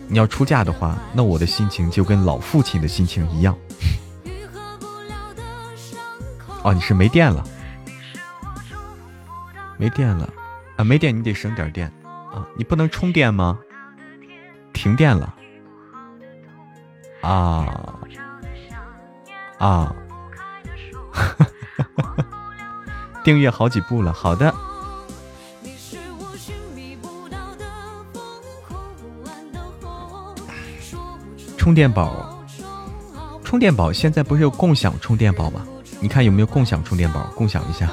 [0.07, 3.53] 你要出嫁的话，那我的心情就跟老父亲的心情一样。
[6.63, 7.45] 哦，你是没电了？
[9.79, 10.29] 没电了
[10.75, 10.83] 啊？
[10.83, 12.45] 没电你得省点电啊！
[12.57, 13.57] 你不能充电吗？
[14.73, 15.33] 停电了？
[17.21, 17.95] 啊
[19.57, 19.95] 啊！
[23.23, 24.53] 订阅好几部了，好的。
[31.57, 32.43] 充电宝，
[33.45, 35.65] 充电宝现在不是有共享充电宝吗？
[36.01, 37.31] 你看有没有共享充电宝？
[37.35, 37.87] 共享一下，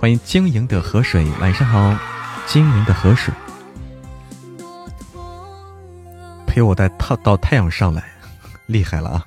[0.00, 1.98] 欢迎晶莹的河水，晚上好，
[2.46, 3.34] 晶莹的河水，
[6.46, 8.08] 陪我带太到太阳上来，
[8.66, 9.26] 厉害了啊！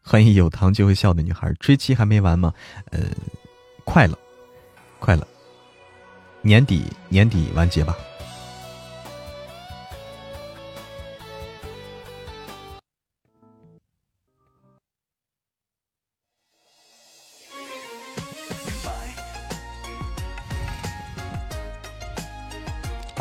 [0.00, 2.54] 欢迎有糖就会笑的女孩，追妻还没完吗？
[2.92, 3.00] 呃，
[3.84, 4.16] 快了，
[5.00, 5.26] 快了，
[6.40, 7.96] 年底年底完结吧。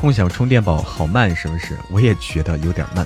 [0.02, 1.78] 共享充电宝好慢，是不是？
[1.92, 3.06] 我也觉得有点慢，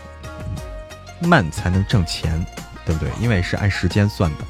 [1.20, 2.44] 慢才能挣钱，
[2.86, 3.12] 对不对？
[3.20, 4.46] 因为是按时间算的。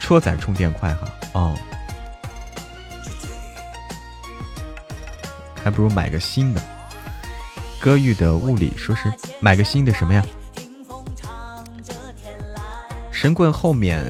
[0.00, 1.54] 车载充电快哈，哦，
[5.62, 6.62] 还不如买个新的。
[7.78, 10.24] 歌玉的物理说是买个新的什么呀？
[13.10, 14.02] 神棍后面，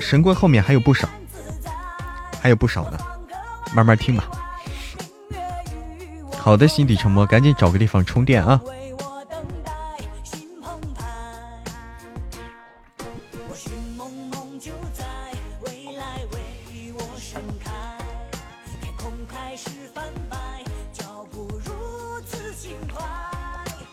[0.00, 1.06] 神棍后面还有不少，
[2.40, 2.98] 还有不少呢，
[3.74, 4.24] 慢慢听吧。
[6.46, 8.60] 好的，心底沉默，赶紧找个地方充电啊！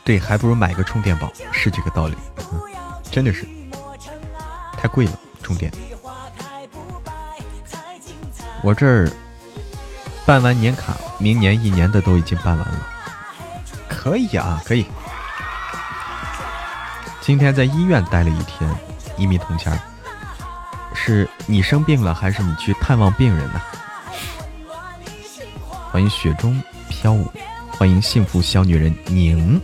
[0.06, 2.16] 对，还不如买个充电宝，是这个道理，
[3.10, 3.48] 真的是
[4.78, 5.72] 太贵了，充电。
[8.62, 9.12] 我这儿。
[10.26, 12.88] 办完年卡，明年一年的都已经办完了，
[13.90, 14.86] 可以啊，可以。
[17.20, 18.70] 今天在医院待了一天，
[19.18, 19.78] 一米铜钱
[20.96, 23.62] 是你生病了，还是你去探望病人呢？
[25.92, 27.30] 欢迎雪中飘舞，
[27.78, 29.62] 欢迎幸福小女人宁，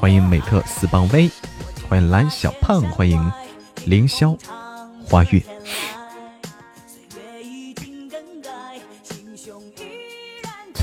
[0.00, 1.30] 欢迎美特斯邦威，
[1.88, 3.32] 欢迎蓝小胖，欢迎
[3.84, 4.38] 凌霄
[5.06, 5.42] 花月。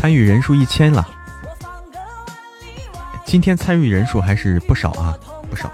[0.07, 1.05] 参与人数一千了，
[3.25, 5.69] 今天参与人数还是不少啊，不少。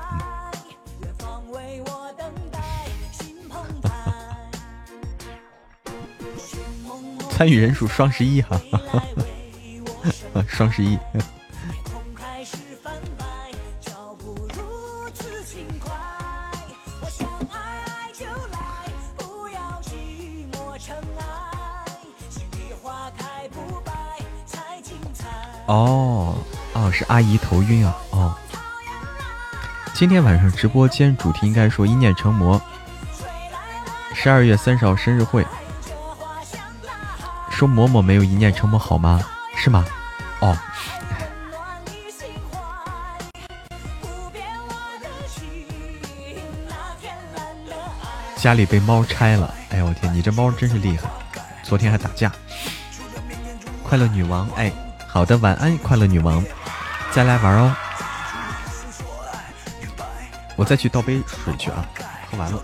[7.30, 8.60] 参与人数双十一哈，
[10.48, 10.98] 双十一。
[27.24, 27.96] 姨头晕啊！
[28.12, 28.36] 哦，
[29.94, 32.62] 今天晚上直播间主题应该说一念成魔。
[34.14, 35.46] 十二月三十号生日会，
[37.50, 39.22] 说嬷嬷没有一念成魔好吗？
[39.56, 39.86] 是吗？
[40.40, 40.58] 哦，
[48.36, 49.54] 家里被猫拆了。
[49.70, 51.10] 哎呦我天，你这猫真是厉害，
[51.64, 52.32] 昨天还打架。
[53.84, 54.72] 快乐女王，哎。
[55.08, 56.44] 好的，晚安，快乐女王，
[57.14, 57.76] 再来玩哦。
[60.56, 61.86] 我再去倒杯水去啊，
[62.32, 62.62] 喝完了。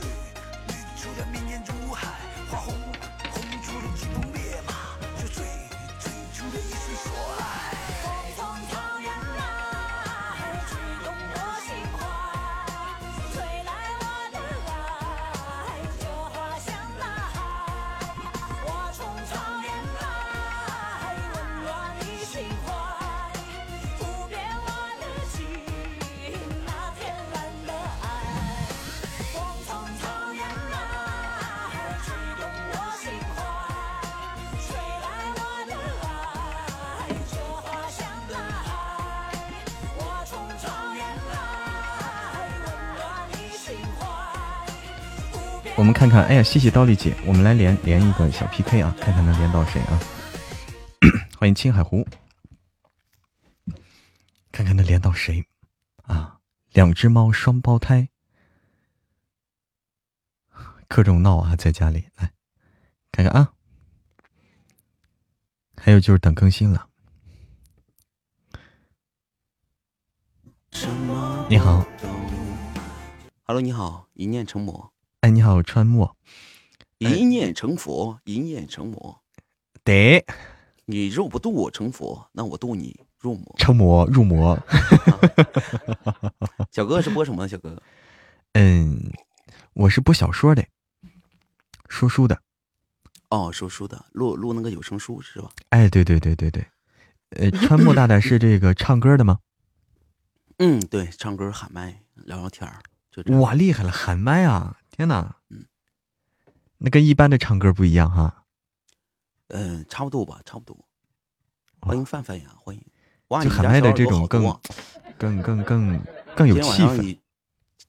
[46.43, 49.99] 谢谢刀丽姐，我们来连连一个小 PK 啊，看看能连到谁啊？
[51.37, 52.07] 欢迎青海湖，
[54.51, 55.45] 看看能连到谁
[56.03, 56.39] 啊？
[56.71, 58.09] 两只猫双胞胎，
[60.87, 62.31] 各种闹啊，在家里来
[63.11, 63.53] 看看啊。
[65.75, 66.87] 还有就是等更新了。
[71.49, 71.85] 你好
[73.45, 74.93] ，Hello，你好，一念成魔。
[75.29, 76.17] 哎，你好，川墨。
[76.97, 79.21] 一念成佛，一念成魔。
[79.83, 80.25] 得，
[80.85, 83.55] 你若不渡我成佛，那我渡你入魔。
[83.59, 84.57] 成魔入魔。
[86.73, 87.47] 小哥是播什么？
[87.47, 87.79] 小哥？
[88.53, 89.11] 嗯，
[89.73, 90.65] 我是播小说的，
[91.87, 92.41] 说书的。
[93.29, 95.51] 哦，说书的，录录那个有声书是吧？
[95.69, 96.65] 哎，对对对对对。
[97.37, 99.37] 呃，川木大大是这个唱歌的吗？
[100.57, 104.77] 嗯，对，唱歌喊麦聊聊天儿，就哇，厉害了，喊麦啊！
[104.99, 105.33] 天哪，
[106.77, 108.43] 那跟一般的唱歌不一样哈。
[109.47, 110.77] 嗯，差不多吧，差不多。
[111.79, 112.85] 欢迎范范呀，欢迎。
[113.29, 114.43] 哇，就喊麦的这种更
[115.17, 116.03] 更更更
[116.35, 117.17] 更有气氛。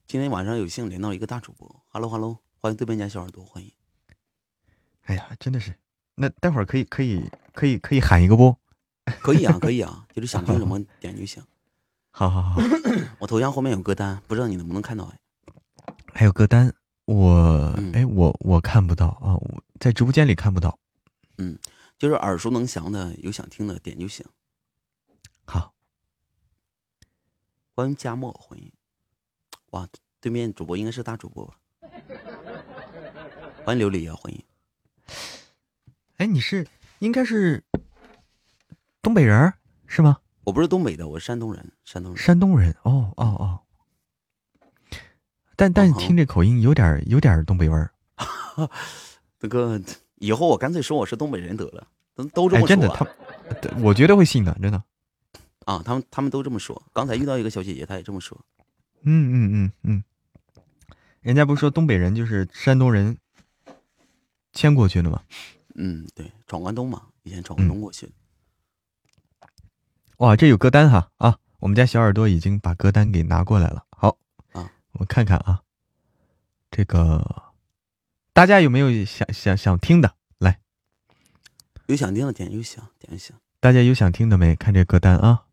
[0.07, 3.69] 今天晚上有幸连到一个大主播，Hello Hello，欢迎对面家小耳朵，欢迎。
[5.01, 5.75] 哎呀，真的是，
[6.15, 8.55] 那待会儿可以可以可以可以喊一个不？
[9.19, 11.43] 可以啊，可以啊， 就是想听什么点就行。
[12.11, 12.61] 好好好，
[13.19, 15.19] 我头像后面有歌单，不知道你能不能看到哎？
[16.13, 16.73] 还有歌单，
[17.11, 20.79] 我哎我我看不到啊，我在直播间里看不到。
[21.37, 21.59] 嗯，
[21.97, 24.25] 就是耳熟能详的，有想听的点就行。
[25.45, 25.73] 好，
[27.75, 28.71] 欢迎佳墨，欢迎。
[29.71, 29.87] 哇，
[30.21, 31.55] 对面主播应该是大主播吧？
[33.65, 34.43] 欢迎琉璃啊，欢迎。
[36.17, 36.65] 哎，你是
[36.99, 37.61] 应该是
[39.01, 39.53] 东北人
[39.85, 40.19] 是吗？
[40.45, 42.23] 我不是东北的，我是山东人，山东人。
[42.23, 43.60] 山东人，哦哦哦。
[45.61, 47.91] 但但听这口音有点有点东北味儿。
[49.39, 49.79] 那个
[50.15, 52.67] 以后我干脆说我是东北人得了，都都这么说。
[52.67, 53.07] 真的，他
[53.79, 54.83] 我绝对会信的，真的。
[55.65, 56.81] 啊，他们他们都这么说。
[56.91, 58.35] 刚才遇到一个小姐姐，她也这么说。
[59.03, 60.03] 嗯嗯嗯嗯。
[61.21, 63.15] 人家不是说东北人就是山东人
[64.53, 65.21] 迁过去的吗？
[65.75, 68.09] 嗯，对，闯关东嘛，以前闯关东过去。
[70.17, 71.37] 哇，这有歌单哈啊！
[71.59, 73.85] 我们家小耳朵已经把歌单给拿过来了。
[74.93, 75.63] 我看看啊，
[76.69, 77.53] 这个
[78.33, 80.15] 大家有没有想想想听的？
[80.37, 80.59] 来，
[81.87, 83.35] 有想听的点就行，点就行。
[83.59, 84.55] 大家有想听的没？
[84.55, 85.45] 看这歌单啊。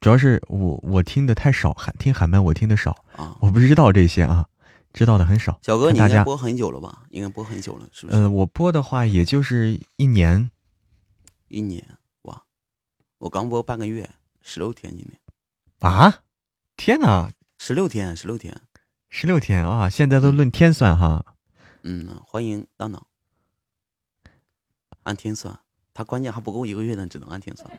[0.00, 4.46] 主要是我我听的太少，喊听喊麦我听的少啊，我不知道这些啊，
[4.92, 5.58] 知道的很少。
[5.62, 7.04] 小哥，你应该播很久了吧？
[7.10, 8.18] 应该播很久了，是不是？
[8.18, 10.50] 呃，我播的话也就是一年。
[11.48, 12.44] 一年哇！
[13.18, 14.10] 我刚播半个月，
[14.42, 15.18] 十六天今天。
[15.78, 16.23] 啊！
[16.76, 17.30] 天哪！
[17.58, 18.60] 十六天，十六天，
[19.08, 19.88] 十六天啊！
[19.88, 21.24] 现在都论天算哈。
[21.82, 23.06] 嗯，欢迎当当。
[25.04, 25.58] 按天算，
[25.94, 27.70] 他关键还不够一个月呢，只能按天算。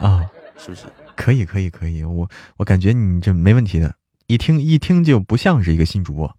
[0.00, 0.86] 啊，是不是？
[1.16, 2.04] 可以，可以，可以。
[2.04, 3.94] 我我感觉你这没问题的，
[4.28, 6.36] 一听一听就不像是一个新主播。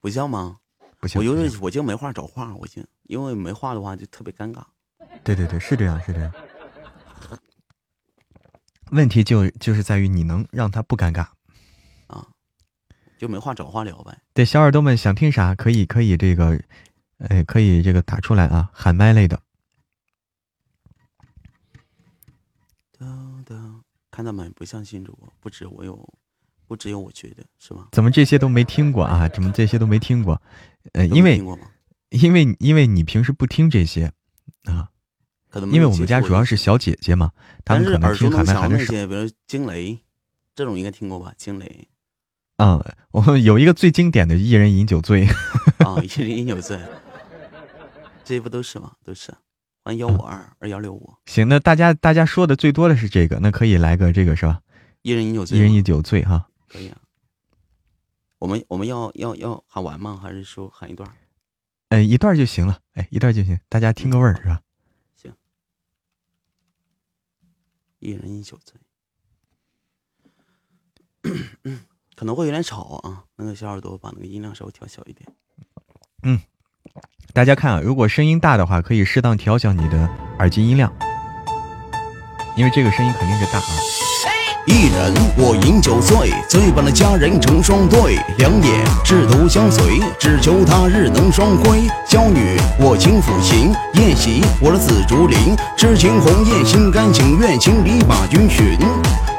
[0.00, 0.58] 不像吗？
[0.98, 1.22] 不像。
[1.22, 4.62] 我就是我就没话找话，我就因为没话的话就特别尴尬。
[5.22, 6.32] 对对对，是这样，是这样。
[8.90, 11.26] 问题就就是在于你能让他不尴尬，
[12.06, 12.26] 啊，
[13.18, 14.18] 就没话找话聊呗。
[14.32, 16.60] 对，小耳朵们想听啥，可以可以这个，
[17.18, 19.40] 哎，可以这个打出来啊，喊麦类的。
[24.10, 24.48] 看到没？
[24.50, 26.08] 不像新主播，不止我有，
[26.68, 27.88] 不只有我觉得是吗？
[27.90, 29.28] 怎么这些都没听过啊？
[29.28, 30.40] 怎么这些都没听过？
[30.92, 31.42] 呃，因为
[32.10, 34.12] 因为因为你平时不听这些
[34.66, 34.88] 啊。
[35.70, 37.30] 因为我们家主要是小姐姐嘛，
[37.64, 38.92] 他们可能听喊麦喊的少。
[38.92, 39.98] 比如惊雷，
[40.54, 41.32] 这种应该听过吧？
[41.36, 41.88] 惊雷，
[42.56, 45.26] 嗯，我们有一个最经典的“一人饮酒醉”。
[45.78, 46.78] 啊，一人饮酒醉，
[48.24, 48.92] 这不都是吗？
[49.04, 49.32] 都是。
[49.84, 51.12] 欢迎幺五二二幺六五。
[51.26, 54.60] 行，那大家大家说的最多的是这个，那可以来个这个是吧？
[55.02, 55.58] 一人饮酒醉。
[55.58, 56.48] 一人饮酒醉哈。
[56.68, 56.96] 可以啊。
[58.38, 60.18] 我们我们要要要喊完吗？
[60.22, 61.08] 还是说喊一段？
[61.90, 62.78] 哎，一段就行了。
[62.94, 64.60] 哎，一段就行，大家听个味儿是吧？
[68.04, 68.78] 一人饮酒醉，
[72.14, 73.24] 可能会有点吵啊。
[73.36, 75.26] 那个小耳朵把那个音量稍微调小一点。
[76.22, 76.38] 嗯，
[77.32, 80.06] 大家看啊，如果声音大的话，可以适当调小你的
[80.38, 80.92] 耳机音量，
[82.56, 83.64] 因为这个声音肯定是大啊。
[84.66, 91.82] 一人我饮酒醉，醉把那佳人成双对，两眼志同相随，只求他日能双归。
[92.08, 98.78] 娇女我轻抚琴，宴席我的紫竹林，痴情红颜心甘情愿，千里把君寻。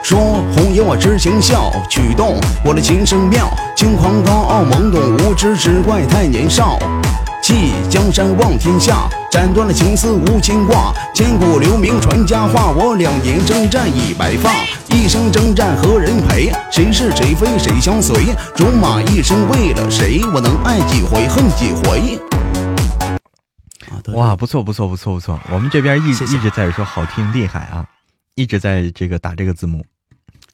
[0.03, 6.78] 说红颜我痴情笑，曲动我的琴声妙，轻狂高傲懵懂无知，只怪太年少。
[7.45, 12.71] 弃江山望天下，斩断了情丝无牵挂，千古留名传佳话。
[12.71, 16.51] 我两年征战已白发，一生征战何人陪？
[16.71, 18.33] 谁是谁非谁相随？
[18.55, 20.21] 戎马一生为了谁？
[20.33, 22.17] 我能爱几回恨几回？
[24.15, 27.87] 哇，不错不错不错不错，我们这边一一直在说好听厉害啊，
[28.33, 29.85] 一直在这个打这个字幕，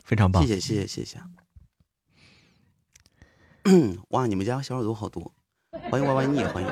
[0.04, 0.46] 非常棒。
[0.46, 1.20] 谢谢谢谢谢谢。
[4.10, 5.32] 哇，你们家小耳朵好多。
[5.72, 6.70] 欢迎 Y Y 你欢迎。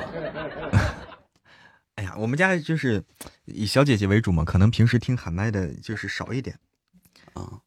[1.96, 3.02] 哎呀，我们家就是
[3.46, 6.58] 以小姐姐为主嘛，可能平时听喊麦的就是少一点
[7.32, 7.60] 啊。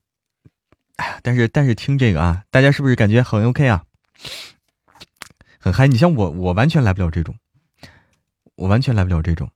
[0.98, 3.84] 哎呀，但是但是听这个啊，大家是不是感觉很 OK 啊？
[5.58, 5.88] 很嗨。
[5.88, 7.36] 你像我，我完全来不了这种，
[8.56, 9.50] 我完全来不了这种。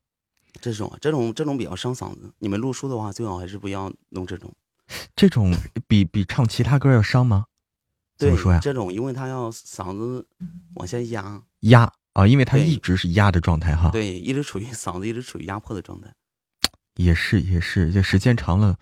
[0.59, 2.33] 这种这种这种比较伤嗓子。
[2.39, 4.51] 你们录书的话，最好还是不要弄这种。
[5.15, 5.53] 这种
[5.87, 7.45] 比比唱其他歌要伤吗？
[8.17, 8.59] 怎么说呀？
[8.59, 10.27] 这种，因为他要嗓子
[10.73, 13.89] 往下压压啊，因为他一直是压的状态哈。
[13.91, 16.13] 对，一直处于嗓子一直处于压迫的状态。
[16.95, 18.77] 也是也是，这时间长了，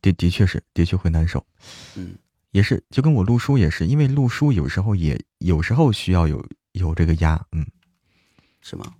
[0.00, 1.44] 的的确是的确会难受。
[1.96, 2.14] 嗯，
[2.52, 7.66] 也是，就跟我录书也是，因为录书有时候也有时候需要有有这个压，嗯，
[8.60, 8.94] 是吗？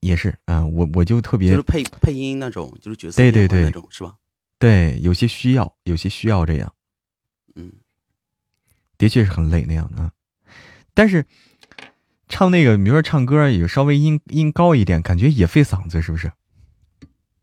[0.00, 4.14] 也是啊，我我就特别就是配配音那种，就是角色对对对那种是吧？
[4.58, 6.72] 对，有些需要，有些需要这样。
[7.56, 7.72] 嗯，
[8.96, 10.12] 的确是很累那样的，
[10.96, 11.26] 但是
[12.26, 16.32] 唱那个，比如说唱歌，有稍微音音高一点，感觉也费嗓子，是不是？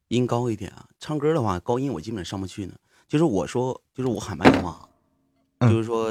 [0.07, 2.73] 音高一点啊，唱歌的话，高音我基本上不去呢。
[3.07, 4.89] 就是我说，就是我喊麦的话，
[5.61, 6.09] 就是说，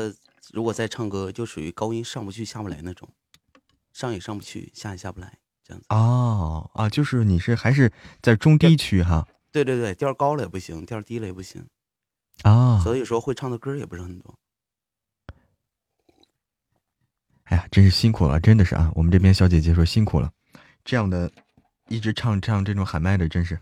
[0.52, 3.08] 如果在唱歌，就属于高音上不去下不来那种，
[3.92, 5.86] 上也上不去，下也下不来，这样子。
[5.88, 9.26] 哦啊，就是你是还是在中低区哈？
[9.50, 11.66] 对对对，调高了也不行，调低了也不行。
[12.42, 14.38] 啊，所以说会唱的歌也不是很多。
[17.52, 18.90] 哎呀，真是辛苦了，真的是啊！
[18.94, 20.32] 我们这边小姐姐说辛苦了，
[20.86, 21.30] 这样的
[21.88, 23.58] 一直唱唱这种喊麦的，真是。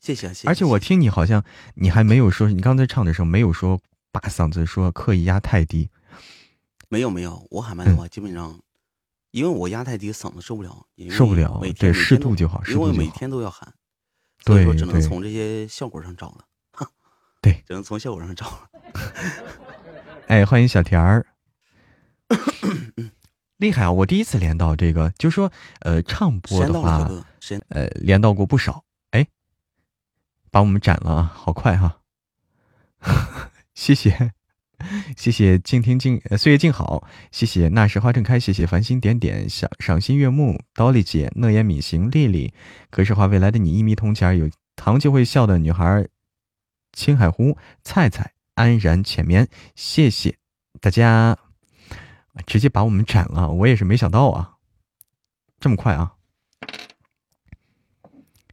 [0.00, 0.48] 谢谢谢谢。
[0.48, 3.78] 而且我听你好像你还没有说，你刚才唱的时候没有说
[4.10, 5.90] 把嗓子说刻意压太低。
[6.88, 8.58] 没有没有，我喊麦的话基本上，
[9.32, 11.60] 因为我压太低嗓子受不了，受不了。
[11.78, 13.70] 对，适度就好，因为每天都要喊，
[14.42, 16.46] 所以说只能从这些效果上找了。
[17.42, 18.70] 对， 只能从效果上找了。
[20.28, 21.26] 哎，欢迎小田儿，
[23.58, 23.92] 厉害啊！
[23.92, 27.08] 我第一次连到这个，就说呃，唱播的话，
[27.68, 28.84] 呃，连到过不少。
[29.10, 29.26] 哎，
[30.50, 32.00] 把我们斩了啊，好快哈！
[33.74, 34.32] 谢谢，
[35.16, 42.52] 谢谢静听静岁月静好，谢谢那时花正开，谢谢繁星点点，赏赏心悦目，刀丽姐，乐言敏行，丽丽，
[42.90, 46.08] 格式化未来的你一迷铜钱，有糖就会笑的女孩。
[46.92, 50.36] 青海湖菜菜安然浅眠，谢谢
[50.80, 51.38] 大家，
[52.46, 54.56] 直接把我们斩了，我也是没想到啊，
[55.60, 56.14] 这么快啊，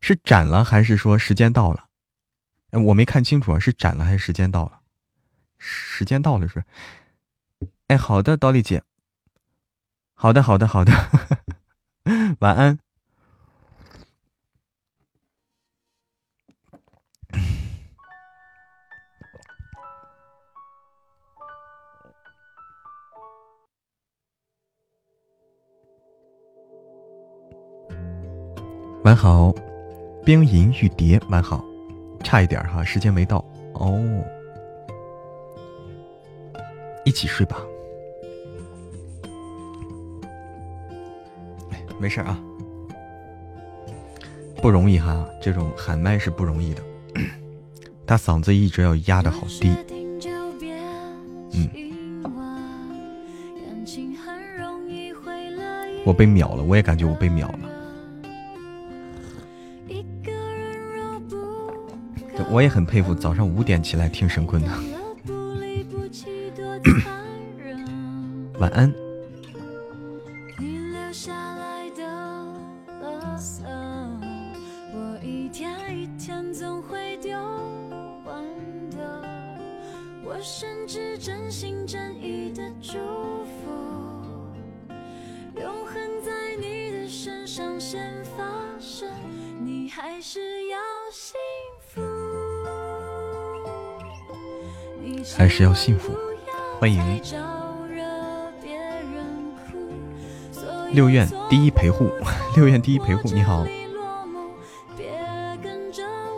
[0.02, 1.88] 是斩了还是说时间到了？
[2.72, 4.82] 我没看清楚啊，是斩了还是时间到了？
[5.58, 6.64] 时间到了是？
[7.88, 8.84] 哎，好的，刀丽姐，
[10.14, 10.94] 好的，好的，好的，
[12.40, 12.80] 晚安。
[29.04, 29.56] 晚好，
[30.26, 31.64] 冰银玉蝶，蛮好，
[32.22, 33.44] 差一点哈，时间没到。
[33.74, 33.98] 哦，
[37.06, 37.58] 一起睡吧，
[41.98, 42.38] 没事啊，
[44.62, 46.84] 不容易哈，这种喊麦是不容易的，
[48.06, 49.74] 他嗓子一直要压的好低，
[51.54, 51.70] 嗯，
[56.04, 57.69] 我被秒了，我也感觉我被秒了。
[62.50, 64.70] 我也很佩服早上五点起来听神棍的。
[68.60, 69.09] 晚安。
[95.36, 96.14] 还是要幸福，
[96.80, 97.22] 欢迎
[100.92, 102.10] 六院第一陪护，
[102.56, 103.66] 六院第一陪护，你好，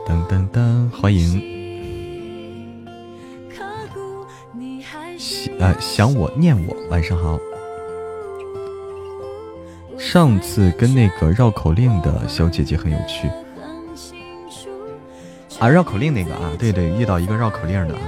[0.08, 2.86] 噔噔噔，欢迎，
[5.60, 7.40] 呃，想我念我，晚上好。
[9.98, 13.30] 上次跟那个绕口令的小姐姐很有趣。
[15.60, 18.02] 啊，绕口令那个啊，对对，遇到一个绕口令的啊，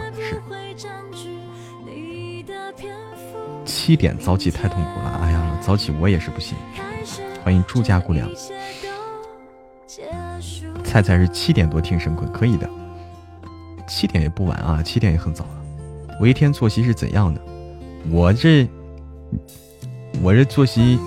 [3.85, 6.55] 七点早起太痛苦了，哎呀，早起我也是不行。
[7.43, 8.29] 欢迎朱家姑娘，
[10.85, 12.69] 菜菜是七点多听神棍，可以的。
[13.85, 16.15] 七点也不晚啊，七点也很早了。
[16.21, 17.41] 我一天作息是怎样的？
[18.09, 18.65] 我这，
[20.21, 20.97] 我这作息，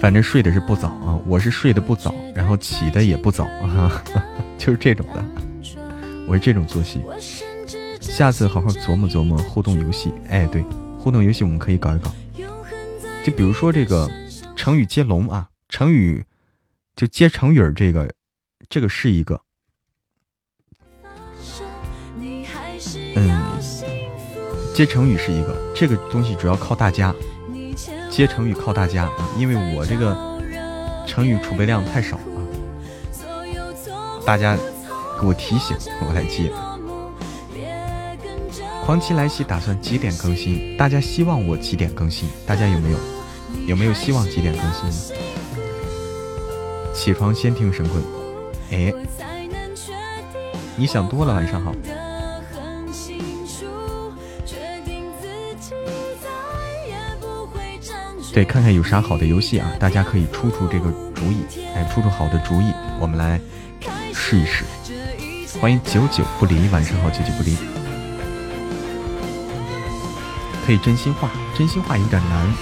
[0.00, 1.20] 反正睡的是不早啊。
[1.26, 4.02] 我是睡得不早，然后起的也不早啊，
[4.56, 5.22] 就是这种的。
[6.26, 7.02] 我是这种作息。
[8.20, 10.62] 下次好好琢磨琢磨互动游戏，哎，对，
[10.98, 12.14] 互动游戏我们可以搞一搞。
[13.24, 14.06] 就比如说这个
[14.54, 16.22] 成语接龙啊，成语
[16.94, 18.12] 就接成语儿，这个
[18.68, 19.40] 这个是一个。
[23.16, 23.40] 嗯，
[24.74, 27.14] 接成语是一个，这个东西主要靠大家。
[28.10, 30.14] 接成语靠大家啊，因为我这个
[31.06, 32.36] 成语储备量太少啊，
[34.26, 34.58] 大家
[35.18, 35.74] 给我提醒，
[36.06, 36.52] 我来接。
[38.84, 40.76] 狂期来袭，打算几点更新？
[40.76, 42.28] 大家希望我几点更新？
[42.46, 42.98] 大家有没有
[43.68, 44.96] 有没有希望几点更新呢？
[46.92, 48.02] 起床先听神棍，
[48.72, 48.92] 哎，
[50.76, 51.72] 你想多了，晚上好。
[58.32, 59.70] 对，看看有啥好的游戏啊？
[59.78, 63.40] 大家可以出出这个主意，哎，出出好的主意，我们来
[64.12, 64.64] 试一试。
[65.60, 67.79] 欢迎久久不离，晚上好，久久不离。
[70.66, 72.52] 可以真心话，真心话有点难。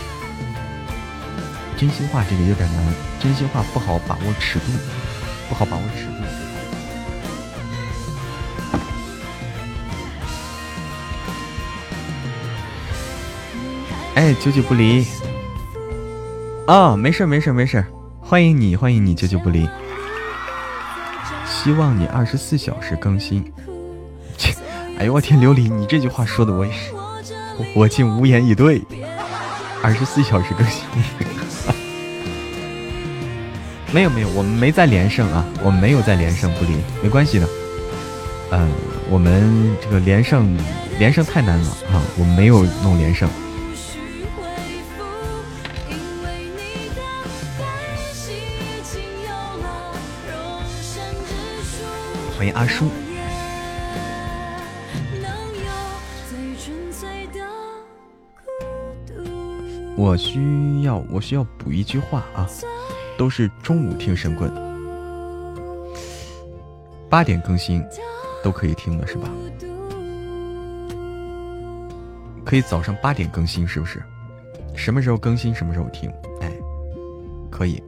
[1.76, 4.64] 真心话这个有点难，真心话不好把握尺度，
[5.48, 6.12] 不好把握尺度。
[14.14, 15.06] 哎，久久不离。
[16.66, 17.84] 啊，没事没事没事，
[18.20, 19.68] 欢迎你欢迎你，久久不离。
[21.46, 23.52] 希望你二十四小时更新。
[24.36, 24.52] 切，
[24.98, 26.97] 哎呦我天，琉璃，你这句话说的我也是。
[27.74, 28.82] 我竟无言以对。
[29.80, 30.82] 二十四小时更新，
[33.94, 37.48] 没有没有，我们没在连胜啊，我们没有在连胜不离，没关系的。
[38.50, 38.68] 嗯，
[39.08, 40.58] 我们这个连胜
[40.98, 43.28] 连胜太难了啊，我们没有弄连胜。
[52.36, 52.90] 欢迎阿叔。
[59.98, 62.48] 我需要，我需要补一句话啊，
[63.18, 64.48] 都是中午听神棍，
[67.10, 67.84] 八点更新
[68.40, 69.28] 都可以听的是吧？
[72.44, 74.00] 可以早上八点更新是不是？
[74.76, 76.08] 什么时候更新什么时候听？
[76.40, 76.52] 哎，
[77.50, 77.82] 可以，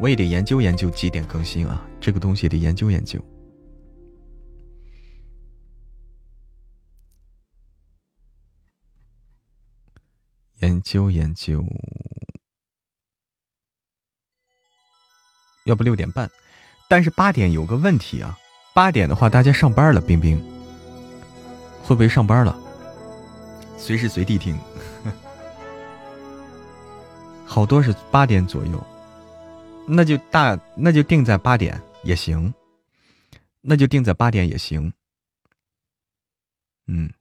[0.00, 3.18] 我也得研究研究几点更新啊，这个东西得研究研究。
[10.60, 11.62] 研究研究，
[15.64, 16.30] 要不六点半？
[16.88, 18.38] 但是八点有个问题啊，
[18.74, 20.38] 八点的话大家上班了，冰冰
[21.82, 22.58] 会不会上班了？
[23.76, 24.58] 随时随地听，
[27.44, 28.82] 好多是八点左右，
[29.86, 32.54] 那就大那就定在八点也行，
[33.60, 34.92] 那就定在八点也行，
[36.86, 37.12] 嗯。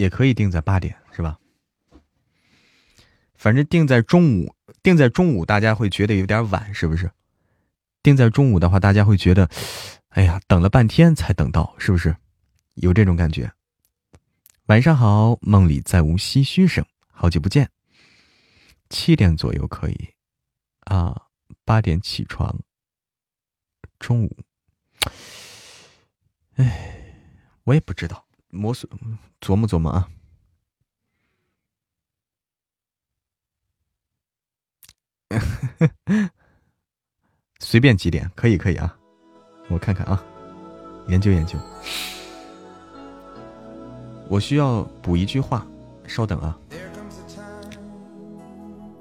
[0.00, 1.38] 也可以定在八点，是吧？
[3.34, 7.10] 反正定在中午，定在中午，大家会觉得有点晚，是不是？
[8.02, 9.50] 定在中午的话，大家会觉得，
[10.08, 12.16] 哎呀，等了半天才等到，是不是？
[12.76, 13.52] 有这种感觉。
[14.68, 16.82] 晚上好，梦里再无唏嘘声，
[17.12, 17.70] 好久不见。
[18.88, 20.14] 七点左右可以
[20.86, 21.26] 啊，
[21.66, 22.58] 八点起床，
[23.98, 24.38] 中午，
[26.56, 27.04] 哎，
[27.64, 28.24] 我也不知道。
[28.50, 28.88] 摸索
[29.40, 30.08] 琢磨琢磨啊，
[37.60, 38.98] 随便几点可以可以啊，
[39.68, 40.22] 我看看啊，
[41.08, 41.58] 研究研究。
[44.28, 45.66] 我需要补一句话，
[46.06, 46.58] 稍等啊，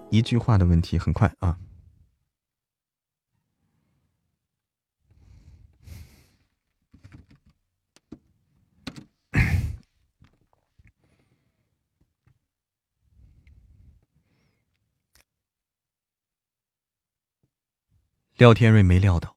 [0.09, 1.57] 一句话的问题，很快啊。
[18.39, 19.35] 廖天瑞没料到，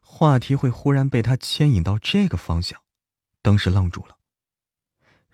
[0.00, 2.80] 话题会忽然被他牵引到这个方向，
[3.42, 4.16] 当时愣住了。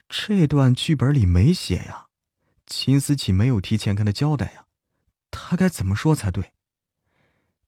[0.08, 2.08] 这段剧本里没写呀，
[2.66, 4.66] 秦思琪没有提前跟他交代呀，
[5.30, 6.54] 他该怎么说才对？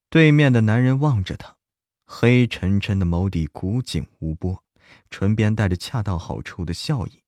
[0.08, 1.56] 对面的男人望着他，
[2.04, 4.64] 黑沉沉的眸底古井无波，
[5.10, 7.22] 唇边带着恰到好处的笑意，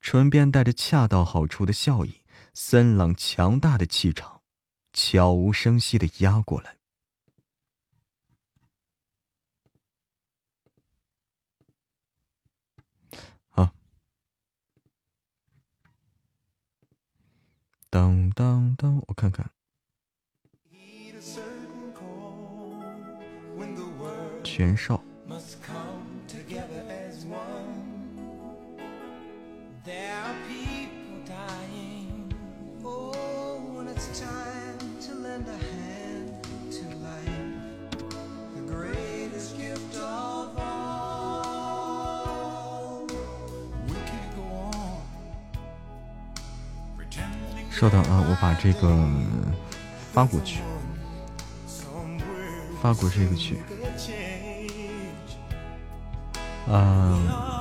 [0.00, 2.20] 唇边带着恰到好处的笑意，
[2.54, 4.41] 森冷强大的气场。
[4.92, 6.76] 悄无声息的压过来，
[13.50, 13.72] 啊！
[17.88, 19.50] 当当当，我看看，
[24.44, 25.02] 全少。
[47.82, 48.96] 稍等啊，我把这个
[50.12, 50.60] 发过去，
[52.80, 53.58] 发过这个去。
[56.68, 57.51] 嗯。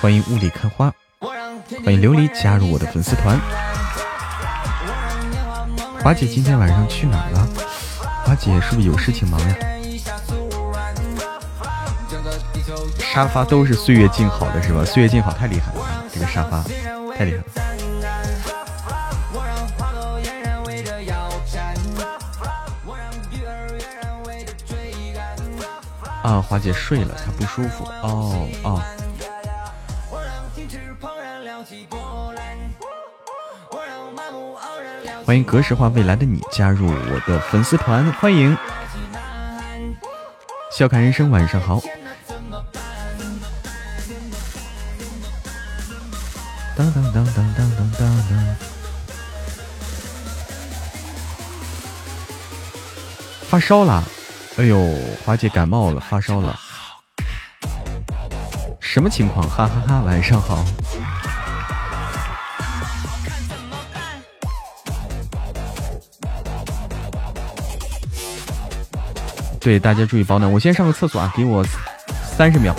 [0.00, 0.92] 欢迎雾里看花，
[1.84, 3.36] 欢迎琉璃加入我的粉丝团。
[6.00, 7.48] 华姐今天晚上去哪儿了？
[8.24, 9.56] 华姐是不是有事情忙呀？
[13.00, 14.84] 沙发都是岁月静好的是吧？
[14.84, 16.62] 岁月静好太厉害了，这个沙发
[17.16, 17.44] 太厉害了。
[26.22, 27.84] 啊，华姐睡了，她不舒服。
[28.02, 28.80] 哦哦。
[35.28, 38.56] 欢迎格式化未来的你加入我的粉丝团，欢迎
[40.72, 41.82] 笑看人生，晚上好。
[46.74, 48.56] 当当当当当当当。
[53.50, 54.02] 发烧了，
[54.56, 54.82] 哎呦，
[55.26, 56.58] 花姐感冒了，发烧了，
[58.80, 59.46] 什么情况？
[59.46, 60.64] 哈哈哈，晚上好。
[69.68, 70.50] 对，大家注意保暖。
[70.50, 71.62] 我先上个厕所啊，给我
[72.38, 72.74] 三十秒。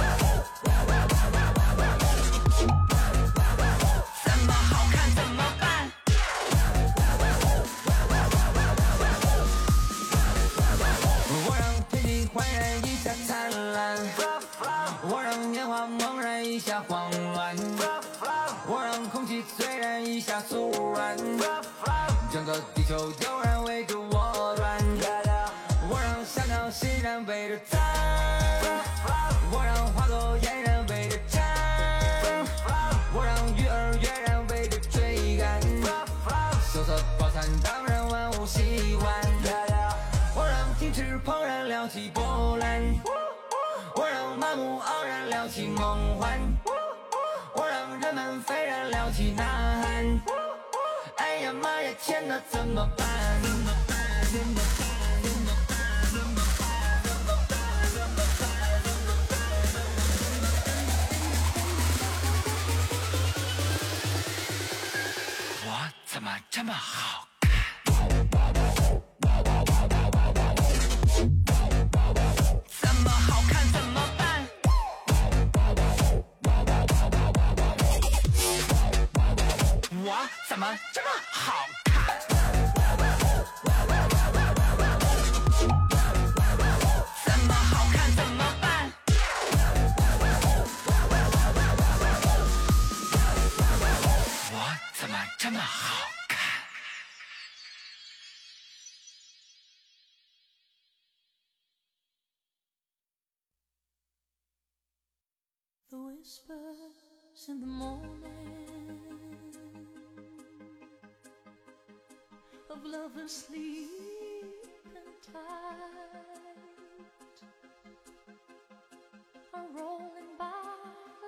[119.59, 120.45] are rolling by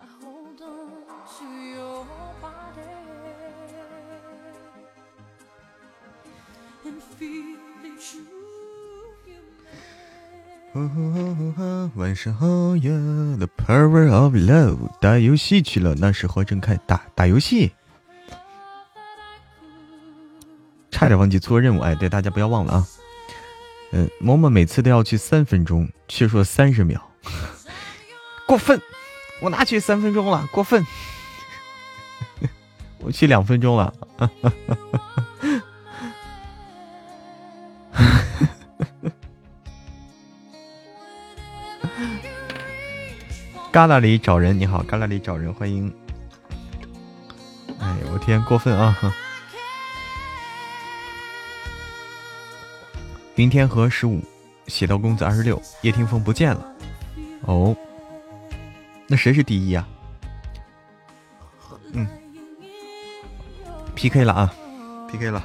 [0.00, 0.92] I hold on
[1.38, 2.00] to your
[2.42, 2.96] body
[6.84, 8.24] and feel that you.
[11.94, 12.90] 晚上好呀，
[13.38, 15.94] 的 power of love，打游戏去了。
[15.94, 17.72] 那时候正开打打游戏，
[20.90, 21.80] 差点忘记做任务。
[21.80, 22.86] 哎，对，大家不要忘了啊。
[23.92, 27.00] 嗯，嬷嬷每次都要去三分钟，却说三十秒，
[28.46, 28.80] 过分。
[29.40, 30.48] 我哪去三分钟了？
[30.52, 30.84] 过分。
[33.00, 33.92] 我去两分钟了。
[43.74, 45.92] 旮旯里找人，你好，旮旯里找人，欢迎。
[47.80, 48.96] 哎，我天，过分啊！
[53.34, 54.22] 云天河十五，
[54.68, 56.72] 写到公子二十六，叶听风不见了。
[57.46, 57.76] 哦，
[59.08, 59.88] 那谁是第一啊？
[61.94, 62.06] 嗯
[63.96, 64.54] ，PK 了啊
[65.10, 65.42] ，PK 了。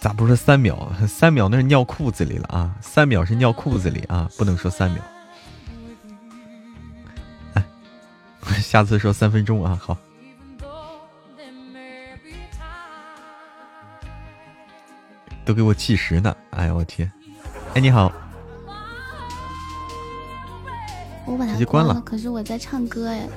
[0.00, 0.90] 咋不说三秒？
[1.06, 2.74] 三秒那是尿裤子里了啊！
[2.80, 5.02] 三秒是尿裤子里啊，不能说三秒。
[7.54, 7.62] 哎，
[8.62, 9.78] 下次说三分钟啊！
[9.80, 9.96] 好，
[15.44, 16.34] 都给我计时呢！
[16.50, 17.10] 哎呀，我天！
[17.74, 18.10] 哎，你好，
[21.26, 23.28] 我把它关了，可是我在唱歌哎。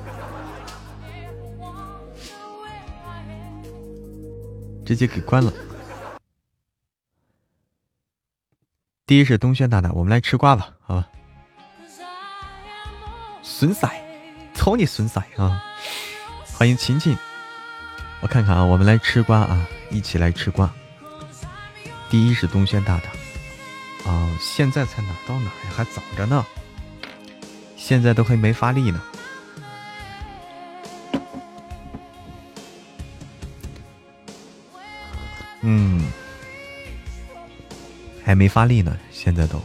[4.86, 5.52] 直接给关了。
[9.06, 11.06] 第一是东轩大大，我们来吃瓜吧，好吧？
[13.42, 13.86] 损色，
[14.54, 15.62] 操你损色啊！
[16.54, 17.14] 欢迎琴琴，
[18.22, 20.72] 我看看啊，我们来吃瓜啊，一起来吃瓜。
[22.08, 25.52] 第一是东轩大大，啊，现在才哪到哪呀？
[25.76, 26.42] 还早着呢，
[27.76, 29.02] 现在都还没发力呢。
[35.60, 36.10] 嗯。
[38.24, 39.60] 还没发力呢，现在都，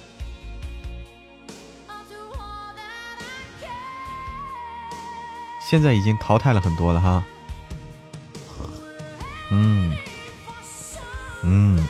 [5.61, 7.23] 现在已经淘汰了很多了哈。
[9.51, 9.95] 嗯，
[11.41, 11.87] 嗯，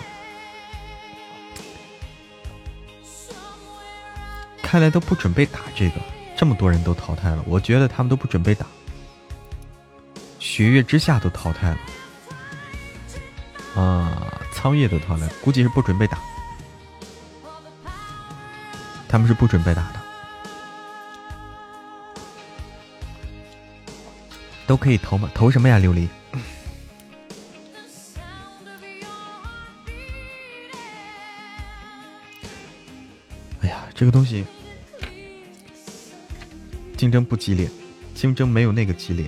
[4.62, 5.96] 看来都不准备打这个，
[6.38, 8.68] 这么多人都淘汰了，我觉得他们都不准备打。
[10.38, 11.78] 雪月之下都淘汰了，
[13.82, 16.20] 啊，苍月都淘汰，估计是不准备打。
[19.12, 20.00] 他们是不准备打的，
[24.68, 25.28] 都可以投吗？
[25.34, 26.08] 投什么呀，琉璃？
[33.62, 34.46] 哎呀，这个东西
[36.96, 37.68] 竞争不激烈，
[38.14, 39.26] 竞争没有那个激烈。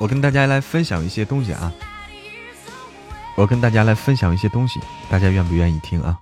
[0.00, 1.72] 我跟大家来分享一些东西啊。
[3.38, 6.18] 我跟大家来分享一些东西，大家愿不愿意听啊？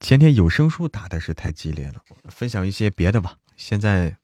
[0.00, 3.38] 前天有声书打的是太激烈了，分享一些别的吧。
[3.54, 4.16] 现在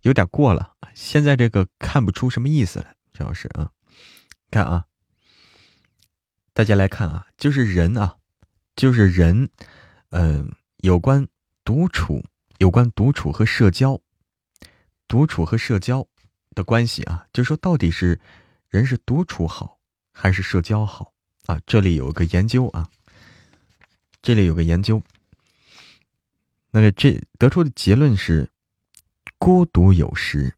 [0.00, 3.70] 有点过了，现在这个看不出什么意思来，主要是啊，
[4.50, 4.86] 看啊，
[6.54, 8.16] 大家来看啊，就是人啊，
[8.74, 9.50] 就是人，
[10.08, 11.28] 嗯，有关
[11.62, 12.24] 独处，
[12.56, 14.00] 有关独处和社交，
[15.06, 16.08] 独处和社交
[16.54, 18.18] 的关系啊，就说到底是。
[18.74, 19.78] 人是独处好
[20.12, 21.12] 还是社交好
[21.46, 21.60] 啊？
[21.64, 22.90] 这里有个研究啊，
[24.20, 25.00] 这里有个研究，
[26.72, 28.50] 那这得出的结论是：
[29.38, 30.56] 孤独有时，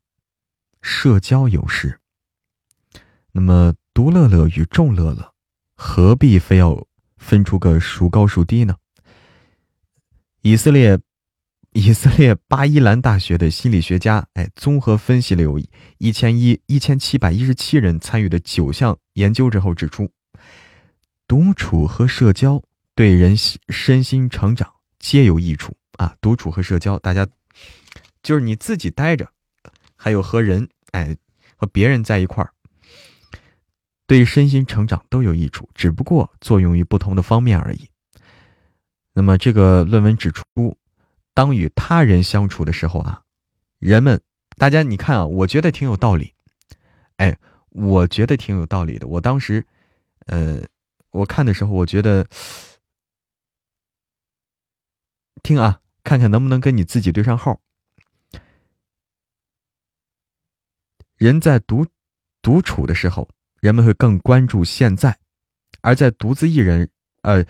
[0.80, 2.00] 社交有时。
[3.32, 5.34] 那么独乐乐与众乐乐，
[5.74, 6.86] 何必非要
[7.18, 8.78] 分出个孰高孰低呢？
[10.40, 10.98] 以色列。
[11.79, 15.61] 以色列巴伊兰大学的心理学家，哎，综合分析了有
[15.99, 20.11] 一千一一千七百一十七人参与的九项研究之后指出，
[21.29, 22.62] 独处和社交
[22.95, 23.37] 对人
[23.68, 26.16] 身心成长皆有益处啊！
[26.22, 27.29] 独处和社交，大家
[28.22, 29.29] 就是你自己待着，
[29.97, 31.14] 还有和人，哎，
[31.57, 32.55] 和别人在一块儿，
[34.07, 37.87] 对身心成长都有益处，只不过作用于不同的方面而已。
[39.12, 40.43] 那么这个论文指出。
[41.37, 43.22] 当与他人相处的时候啊，
[43.78, 44.18] 人们，
[44.57, 46.32] 大家你看啊，我觉得挺有道理，
[47.18, 49.07] 哎，我觉得挺有道理的。
[49.07, 49.62] 我当时，
[50.28, 50.62] 呃，
[51.11, 52.26] 我看的时候，我觉得，
[55.43, 57.61] 听啊，看看能不能跟你自己对上号。
[61.18, 61.87] 人在独
[62.41, 63.28] 独处的时候，
[63.61, 65.12] 人们会更关注现在；
[65.82, 66.89] 而在独自一人，
[67.20, 67.45] 呃，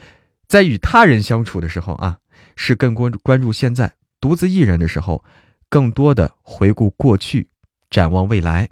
[0.49, 2.19] 在与他人相处的时候啊。
[2.57, 5.25] 是更关关注现在，独自一人的时候，
[5.69, 7.49] 更多的回顾过去，
[7.89, 8.69] 展望未来。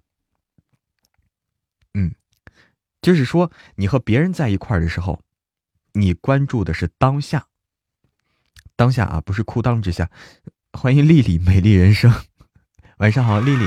[1.93, 2.13] 嗯，
[3.01, 5.21] 就是说，你和别人在一块儿的时候，
[5.93, 7.47] 你关注的是当下。
[8.75, 10.11] 当下啊，不是裤裆之下。
[10.73, 12.13] 欢迎丽丽，美丽人生，
[12.99, 13.65] 晚上好，丽丽。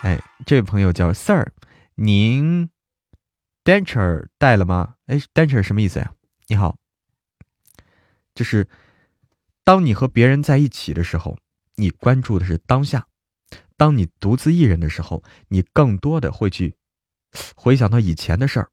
[0.00, 1.52] 哎，这位朋友叫 Sir，
[1.96, 2.70] 您
[3.64, 4.94] ，dancer 带了吗？
[5.06, 6.12] 哎，dancer 什么意思呀？
[6.46, 6.78] 你好，
[8.36, 8.68] 就是
[9.64, 11.36] 当你和别人在一起的时候，
[11.74, 13.00] 你关注的是当下；
[13.76, 16.76] 当你独自一人的时候，你更多的会去
[17.56, 18.70] 回想到以前的事儿，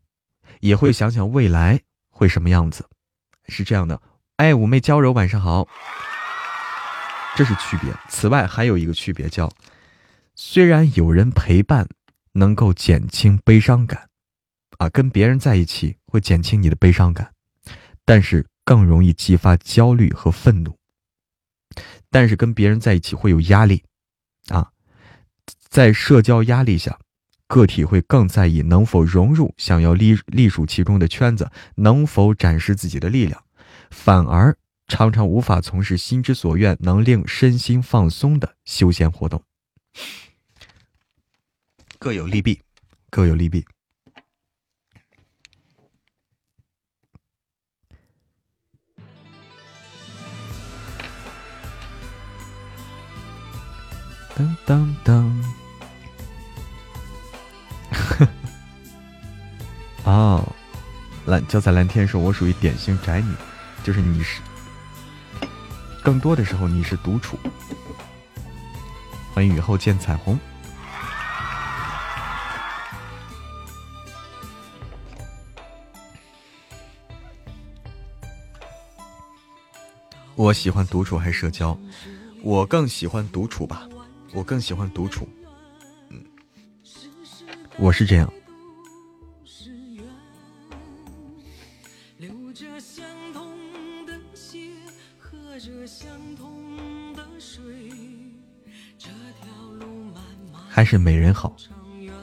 [0.59, 2.88] 也会想想未来会什么样子，
[3.47, 3.99] 是这样的。
[4.36, 5.68] 哎，妩媚娇柔，晚上好。
[7.36, 7.91] 这是区别。
[8.09, 9.49] 此外，还有一个区别叫，
[10.36, 11.88] 虽然有人陪伴
[12.34, 14.09] 能够减轻悲伤感，
[14.78, 17.34] 啊，跟别人在一起会减轻你的悲伤感，
[18.05, 20.78] 但是更容易激发焦虑和愤怒。
[22.09, 23.84] 但是跟别人在一起会有压力，
[24.49, 24.72] 啊，
[25.70, 26.99] 在社交压力下，
[27.47, 33.43] 个体会更在意能否融入想要隶隶属其中的圈子，能否展示自己的力量，
[33.89, 34.57] 反而。
[34.86, 39.41] 常常无法从事心之所愿、能令身心放松的休闲活动，
[41.97, 42.61] 各有利弊，
[43.09, 43.66] 各有利弊。
[54.36, 55.31] 噔噔噔！
[60.05, 60.43] 哦，
[61.25, 63.31] 蓝就在蓝天说：“我属于典型宅女，
[63.84, 64.41] 就是你是。”
[66.03, 67.38] 更多的时候你是独处。
[69.34, 70.38] 欢迎雨后见彩虹。
[80.36, 81.77] 我喜欢独处还是社交？
[82.41, 83.88] 我更喜欢独处吧，
[84.34, 85.27] 我更喜欢独处。
[86.09, 86.23] 嗯，
[87.77, 88.31] 我是这样。
[100.67, 101.55] 还是美人好，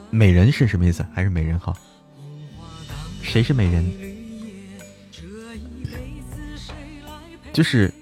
[0.09, 1.05] 美人是什么意思？
[1.13, 1.75] 还是美人好？
[3.21, 3.89] 谁是美人？
[7.53, 7.93] 就是，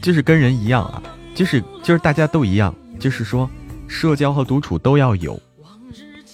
[0.00, 1.02] 就是跟人一样啊，
[1.34, 2.72] 就是就是大家都一样，
[3.02, 3.50] 就是说
[3.88, 5.42] 社交和独处都要有，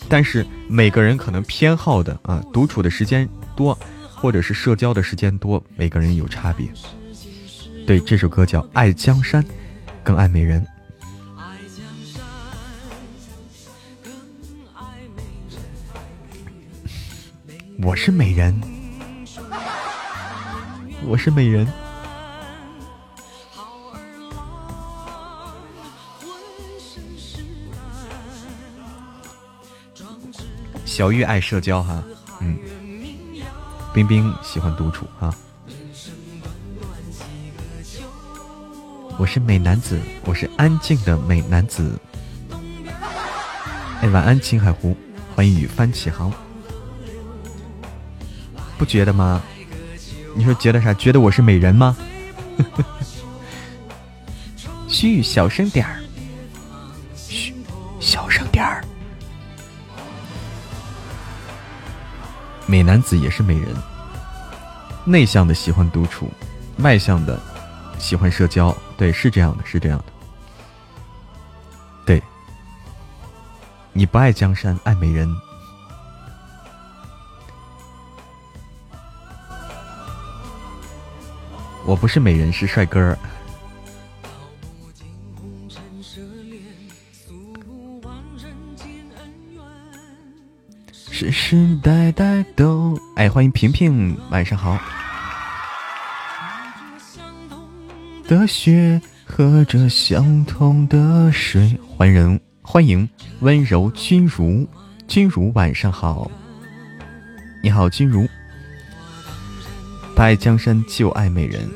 [0.07, 3.77] 但是每个人可能偏好的啊，独处的时间多，
[4.15, 6.69] 或者是社交的时间多，每个人有差别。
[7.87, 9.43] 对，这首歌叫《爱江山》，
[10.05, 10.63] 更爱美人。
[17.81, 18.61] 我是美人，
[21.09, 21.67] 我是美人。
[30.99, 32.03] 小玉爱社交哈，
[32.41, 32.59] 嗯，
[33.95, 35.33] 冰冰喜欢独处哈。
[39.17, 41.97] 我是美男子，我是安静的美男子。
[44.01, 44.97] 哎，晚安青海湖，
[45.37, 46.33] 欢迎雨帆起航。
[48.77, 49.41] 不觉得吗？
[50.35, 50.93] 你说觉得啥？
[50.95, 51.97] 觉得我是美人吗？
[54.91, 56.03] 嘘，小声点儿。
[62.71, 63.75] 美男子也是美人，
[65.03, 66.31] 内向的喜欢独处，
[66.81, 67.41] 外向的
[67.99, 68.77] 喜欢社交。
[68.99, 70.05] 对，是这样的，是这样的。
[72.05, 72.23] 对，
[73.95, 75.35] 你不爱江山，爱美人。
[81.87, 83.17] 我不是美人，是帅哥。
[91.21, 94.79] 世世代代都哎，欢迎平平，晚上好。
[98.29, 103.09] 的血喝着相同的水，欢迎欢迎
[103.41, 104.65] 温柔君如，
[105.09, 106.31] 君如晚上好。
[107.65, 108.25] 你好，君如。
[110.15, 111.69] 不爱江山就爱美人。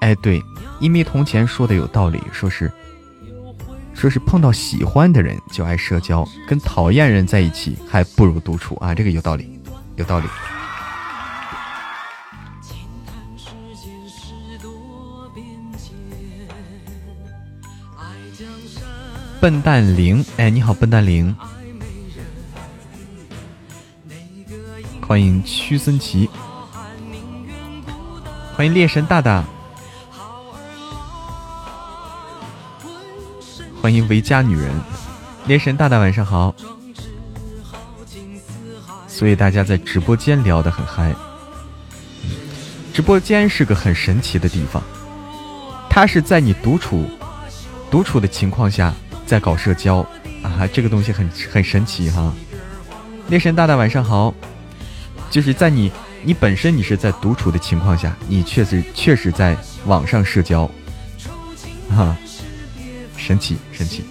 [0.00, 0.42] 哎，对，
[0.80, 2.72] 一米铜钱说的有道理，说是，
[4.00, 9.60] 说是碰到喜欢的人就爱社交，跟讨厌人在一起还不如独处啊，这个有道理，
[9.96, 10.26] 有道理。
[19.38, 21.36] 笨蛋零，哎，你好，笨蛋零。
[25.06, 26.30] 欢迎屈森奇，
[28.54, 29.44] 欢迎猎神大大，
[33.80, 34.70] 欢迎维家女人，
[35.46, 36.54] 猎神大大晚上好。
[39.08, 41.14] 所以大家在直播间聊得很嗨，
[42.92, 44.82] 直播间是个很神奇的地方，
[45.88, 47.06] 它是在你独处、
[47.90, 48.94] 独处的情况下
[49.26, 50.06] 在搞社交。
[50.42, 52.32] 啊，这个东西很很神奇哈。
[53.28, 54.34] 猎神大大晚上好，
[55.30, 55.90] 就是在你
[56.22, 60.70] 你本身你是在独处的情况下，你确实确实在网上社交，
[61.94, 62.16] 哈，
[63.30, 64.04] 神奇神奇。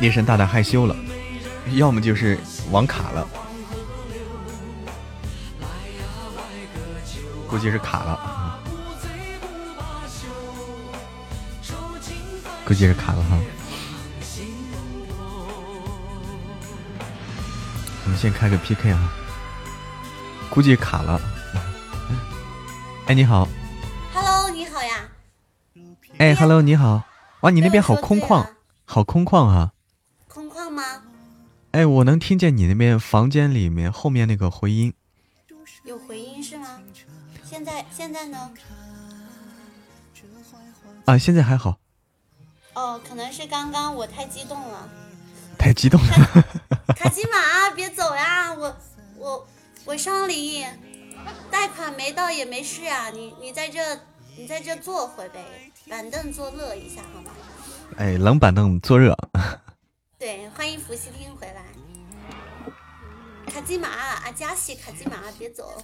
[0.00, 0.96] 猎神大大害羞了，
[1.76, 2.36] 要么就是
[2.72, 3.28] 网卡了，
[7.48, 8.58] 估计是卡了，
[12.64, 13.38] 估计是卡了哈。
[18.04, 19.12] 我们先开个 PK 啊，
[20.50, 21.20] 估计卡了。
[23.06, 23.46] 哎，你好。
[24.12, 25.08] Hello，你好呀。
[26.18, 27.02] 哎，Hello，你好。
[27.40, 28.46] 哇，你那边好空旷，
[28.84, 29.72] 好空旷啊。
[30.28, 31.02] 空旷吗
[31.72, 34.94] 哎，我能听见你那边房间里面后面那个回音，
[35.84, 36.80] 有回音是吗？
[37.44, 38.50] 现在现在呢？
[41.04, 41.76] 啊，现在还好。
[42.72, 44.88] 哦，可能是刚刚我太激动了。
[45.58, 46.12] 太激动了。
[46.96, 48.52] 卡基玛，别走呀！
[48.54, 48.76] 我
[49.16, 49.46] 我
[49.86, 50.66] 我上林，
[51.48, 53.08] 贷款没到也没事啊。
[53.10, 53.80] 你你在这
[54.36, 55.44] 你在这坐会呗，
[55.88, 57.30] 板凳坐热一下好吗？
[57.96, 59.16] 哎，冷板凳坐热。
[60.18, 61.62] 对，欢迎伏羲听回来。
[63.46, 65.80] 卡基玛，阿加西，卡基玛，别走。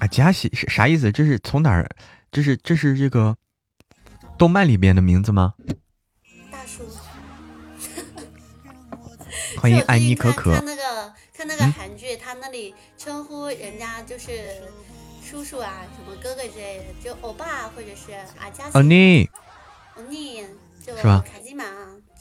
[0.00, 1.10] 阿加西是啥意思？
[1.10, 1.88] 这是从哪儿？
[2.30, 3.34] 这是这是这个
[4.36, 5.54] 动漫里边的名字吗？
[6.52, 6.86] 大叔。
[9.58, 10.52] 欢迎 安妮可可。
[10.54, 14.62] 看那个看那个韩剧，他那里称呼人家就是
[15.24, 18.72] 叔叔啊，什么哥哥之类的，就欧巴或者是阿加西。
[18.74, 19.30] 欧尼。
[19.96, 20.44] 欧尼，
[20.84, 21.24] 是吧？
[21.26, 21.64] 卡基玛。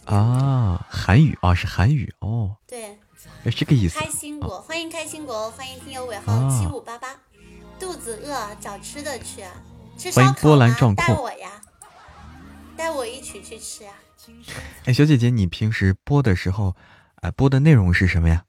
[0.05, 2.55] 啊，韩语啊，是韩语哦。
[2.65, 2.97] 对，
[3.43, 3.99] 是这个意思。
[3.99, 7.09] 开心果，欢迎开心果，欢迎听友尾号七五八八。
[7.77, 9.43] 肚子饿，找吃的去，
[9.97, 10.95] 吃烧烤吗？
[10.95, 11.61] 带我呀，
[12.77, 13.91] 带我一起去吃呀。
[14.85, 16.77] 哎，小姐姐，你平时播的时候，
[17.15, 18.45] 哎，播的内容是什么呀？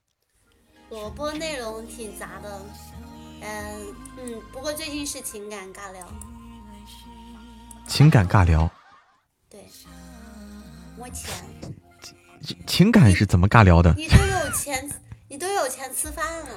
[0.91, 2.61] 我播内容挺杂的，
[3.43, 6.05] 嗯嗯，不过最近是情感尬聊。
[7.87, 8.69] 情感尬聊。
[9.49, 9.65] 对。
[10.99, 11.33] 摸钱，
[12.67, 13.95] 情感是怎么尬聊的？
[13.97, 14.91] 你都有钱，
[15.29, 16.49] 你都有钱吃饭了，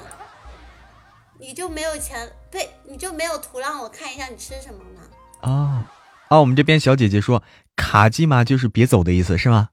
[1.38, 2.30] 你就没有钱？
[2.50, 5.00] 对，你就没有图让我看一下你吃什么吗？
[5.48, 5.90] 啊
[6.28, 6.40] 啊！
[6.40, 7.42] 我们这边小姐姐说
[7.76, 9.68] 卡机嘛就是别走的意思是吗？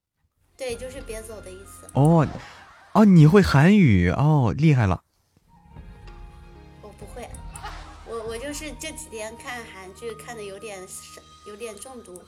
[0.55, 1.89] 对，就是别走的意思。
[1.93, 2.27] 哦
[2.93, 5.03] 哦，你会韩语哦，厉害了。
[6.81, 7.29] 我不会，
[8.05, 10.85] 我我就是这几天看韩剧看的有点
[11.47, 12.21] 有点中毒，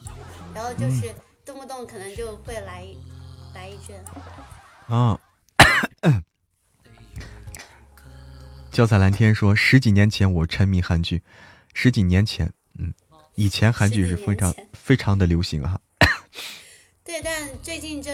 [0.54, 1.14] 然后就是。
[1.46, 2.88] 动不动可能就会来
[3.54, 3.92] 来一句
[4.88, 5.20] 啊！
[8.72, 11.22] 教材蓝天说：十几年前我沉迷韩剧，
[11.74, 12.94] 十几年前，嗯，
[13.36, 15.82] 以前韩剧是非常非常的流行哈。
[17.04, 18.14] 对，但最近这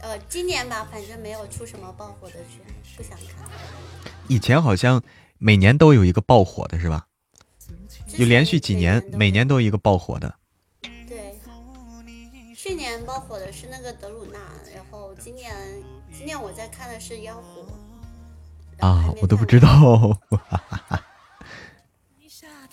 [0.00, 2.60] 呃今年吧，反正没有出什么爆火的剧，
[2.96, 3.48] 不想看。
[4.28, 5.02] 以前好像
[5.38, 7.06] 每年都有一个爆火的是吧？
[8.16, 10.34] 有连续几年，每年都有一个爆火的。
[11.08, 11.34] 对
[12.54, 14.38] 去年爆火的是那个德鲁纳，
[14.74, 15.54] 然后今年
[16.12, 17.66] 今年我在看的是妖狐
[18.78, 20.18] 啊，我都不知道。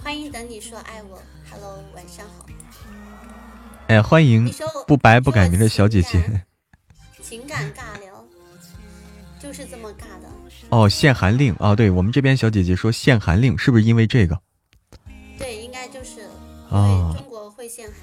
[0.03, 2.45] 欢迎等你说爱我，Hello，晚上好。
[3.87, 4.51] 哎，欢迎
[4.85, 6.45] 不白不改名的小姐姐。
[7.33, 8.23] 情感尬聊
[9.41, 10.29] 就是这么尬的。
[10.69, 14.39] 哦，限韩令啊，对我们这边小姐姐说限韩令，是不是因为这个？
[15.39, 16.21] 对，应该就是
[16.69, 17.95] 啊，中国会限韩。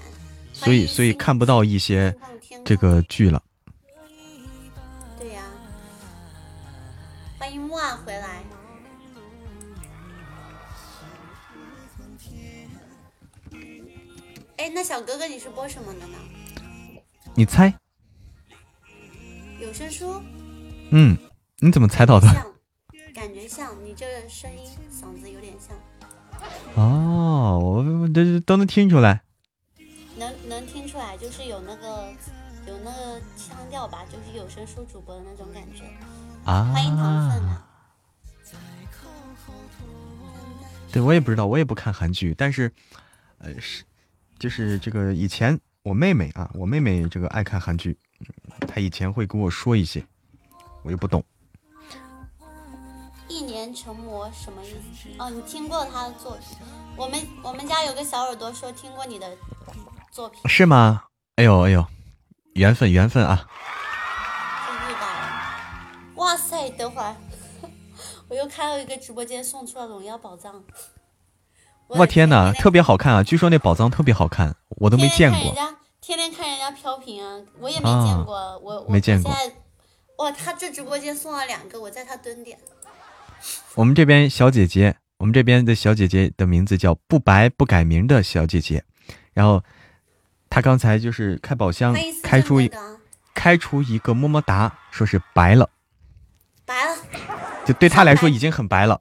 [0.53, 2.13] 所以，所以看不到一些
[2.65, 3.41] 这个剧了。
[5.17, 5.45] 对呀，
[7.39, 8.43] 欢迎木耳回来。
[14.57, 16.19] 哎，那小哥哥，你是播什么的呢？
[17.37, 17.73] 你猜。
[19.71, 20.21] 有声书。
[20.91, 21.17] 嗯，
[21.61, 22.27] 你怎么猜到的？
[23.15, 25.77] 感觉像，你这声音嗓子有点像。
[26.75, 29.23] 哦，我这都能听出来。
[30.17, 32.09] 能能听出来，就是有那个
[32.67, 35.85] 有那个腔调吧，就是有声书主播的那种感觉
[36.45, 36.65] 啊。
[36.75, 37.65] 欢迎唐粉啊！
[40.91, 42.73] 对我也不知道，我也不看韩剧，但是
[43.39, 43.85] 呃是
[44.37, 47.97] 就是这个以前我妹妹啊，我妹妹这个爱看韩剧，
[48.67, 50.05] 她以前会跟我说一些，
[50.83, 51.25] 我又不懂。
[53.29, 55.09] 一年成魔什么意思？
[55.19, 56.59] 哦，你听过他的作品？
[56.97, 59.37] 我们我们家有个小耳朵说听过你的。
[60.11, 61.05] 作品是吗？
[61.37, 61.87] 哎呦哎呦，
[62.55, 63.47] 缘分缘分啊！
[66.17, 67.15] 哇塞，等会儿
[68.29, 70.63] 我又开了一个直播间，送出了荣耀宝藏。
[71.87, 73.23] 我天哪，特别好看啊！
[73.23, 75.55] 据说那宝藏特别好看，我都没见过。
[76.01, 79.35] 天天看人家飘屏啊，我也没见过，我没见过。
[80.19, 82.59] 哇，他这直播间送了两个，我在他蹲点。
[83.75, 88.85] 我们这边小姐姐，我们这边的小姐姐的名字叫不白不改名的小姐姐，
[89.33, 89.63] 然后
[90.49, 92.71] 她刚才就是开宝箱开出一
[93.35, 95.71] 开出一个么么哒，说是白了，
[96.67, 96.97] 白了，
[97.65, 99.01] 就对她来说已经很白了，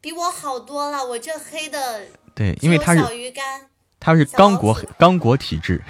[0.00, 2.06] 比我好多了，我这黑的。
[2.34, 3.69] 对，因为她是小鱼干，
[4.00, 5.82] 她是刚果刚果体质。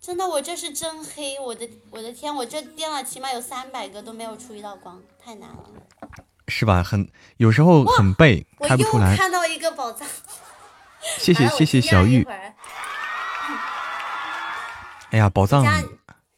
[0.00, 5.64] 真的，我这是真黑，我的我的天，我这电了起码有三百个都没有出一道光，太难了。
[6.48, 6.82] 是吧？
[6.82, 7.08] 很
[7.38, 9.16] 有时候很背，开不出来。
[9.16, 10.06] 看到一个宝藏。
[11.18, 12.26] 谢谢谢谢小玉。
[15.10, 15.64] 哎呀，宝藏，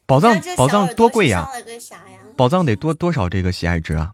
[0.05, 1.49] 宝藏，宝藏多贵呀！
[2.37, 4.13] 宝藏得多多少这个喜爱值啊？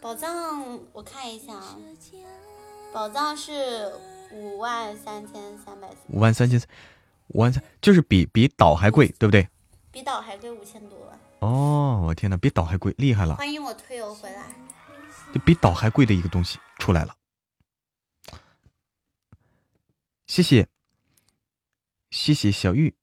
[0.00, 1.76] 宝藏，我看一下啊，
[2.92, 3.92] 宝藏是
[4.32, 5.88] 五万三千三百。
[6.08, 6.60] 五万三千。
[7.28, 9.48] 五万三就是比比岛还贵，对不对？
[9.90, 11.12] 比岛还贵五千多。
[11.40, 13.36] 哦，我天哪，比岛还贵，厉害了！
[13.36, 14.44] 欢迎我推油回来。
[15.32, 17.16] 就比岛还贵的一个东西出来了，
[20.26, 20.68] 谢谢，
[22.10, 22.94] 谢谢小玉。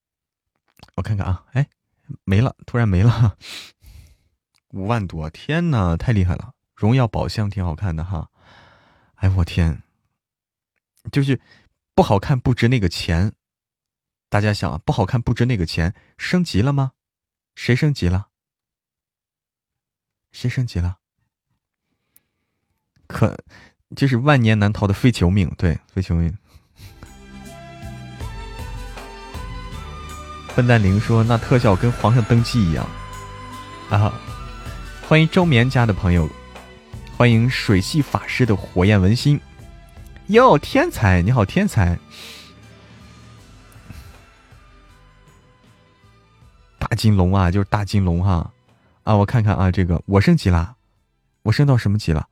[0.96, 1.68] 我看看啊，哎，
[2.24, 3.36] 没了，突然没了，
[4.70, 6.54] 五万多，天哪，太厉害了！
[6.76, 8.30] 荣耀宝箱挺好看的哈，
[9.16, 9.82] 哎我天，
[11.12, 11.40] 就是
[11.96, 13.34] 不好看，不值那个钱。
[14.30, 16.92] 大家想啊，不好看不值那个钱，升级了吗？
[17.56, 18.28] 谁升级了？
[20.32, 20.98] 谁升级了？
[23.08, 23.38] 可
[23.96, 26.38] 就是万年难逃的非球命，对，非球命。
[30.56, 32.88] 笨蛋灵说：“那特效跟皇上登基一样。”
[33.90, 34.14] 啊！
[35.08, 36.30] 欢迎周眠家的朋友，
[37.18, 39.42] 欢迎水系法师的火焰文心。
[40.30, 41.24] 哟，天才！
[41.24, 41.98] 你好，天才。
[46.78, 48.54] 大金龙啊，就是大金龙哈，
[49.04, 50.76] 啊，我看看啊，这个我升级啦，
[51.42, 52.30] 我升到什么级了？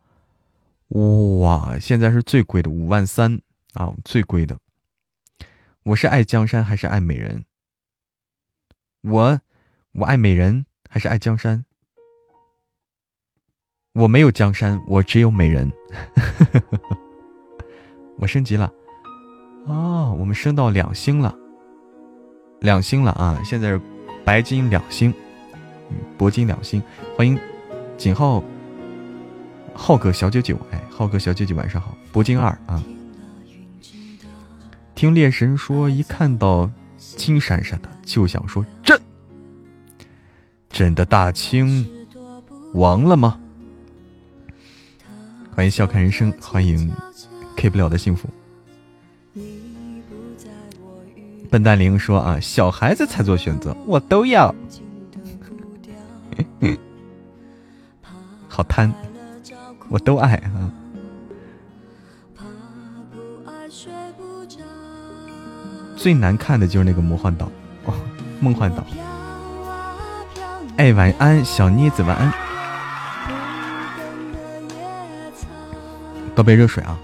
[1.40, 3.42] 哇，现在是最贵的五万三
[3.74, 4.60] 啊，最贵的。
[5.82, 7.46] 我是爱江山还是爱美人？
[9.02, 9.42] 我
[9.94, 11.66] 我爱美人还是爱江山？
[13.94, 15.72] 我没有江山，我只有美人。
[18.18, 18.72] 我升级了，
[19.66, 21.36] 哦，我们升到两星了，
[22.60, 23.82] 两星了啊，现在是。
[24.26, 25.14] 白金两星，
[26.18, 26.84] 铂金两星，
[27.16, 27.40] 欢迎
[27.98, 28.44] 锦浩
[29.74, 32.84] 浩哥小九九，哎，浩哥小九九晚上好，铂金二啊。
[34.96, 39.00] 听猎神说，一看到金闪闪的，就想说朕，
[40.70, 41.90] 朕的大清
[42.74, 43.40] 亡了吗？
[45.56, 46.92] 欢迎笑看人生，欢迎
[47.58, 48.30] K 不了的幸福。
[51.50, 54.54] 笨蛋灵说啊，小孩子才做选择，我都要。
[58.48, 58.94] 好贪，
[59.90, 60.72] 我都爱啊。
[65.96, 67.50] 最难看的就是那个魔幻岛，
[67.86, 67.94] 哦，
[68.40, 68.86] 梦幻岛。
[70.78, 72.32] 哎，晚安，小妮子，晚安。
[76.36, 77.00] 倒杯热水啊。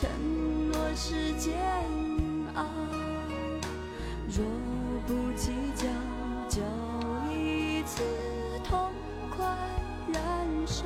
[0.00, 0.08] 承
[0.70, 1.52] 诺是煎
[2.54, 2.64] 熬
[4.28, 4.44] 若
[5.08, 5.88] 不计较
[6.48, 6.62] 就
[7.32, 8.00] 一次
[8.62, 8.92] 痛
[9.36, 9.44] 快
[10.12, 10.22] 燃
[10.64, 10.84] 烧。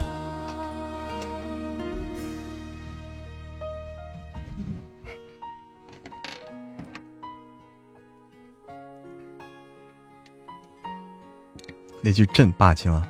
[12.01, 13.07] 那句朕霸气吗？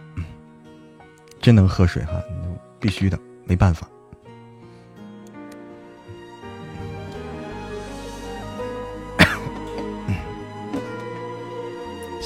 [1.41, 2.20] 真能喝水哈
[2.81, 3.89] 必须的没办法。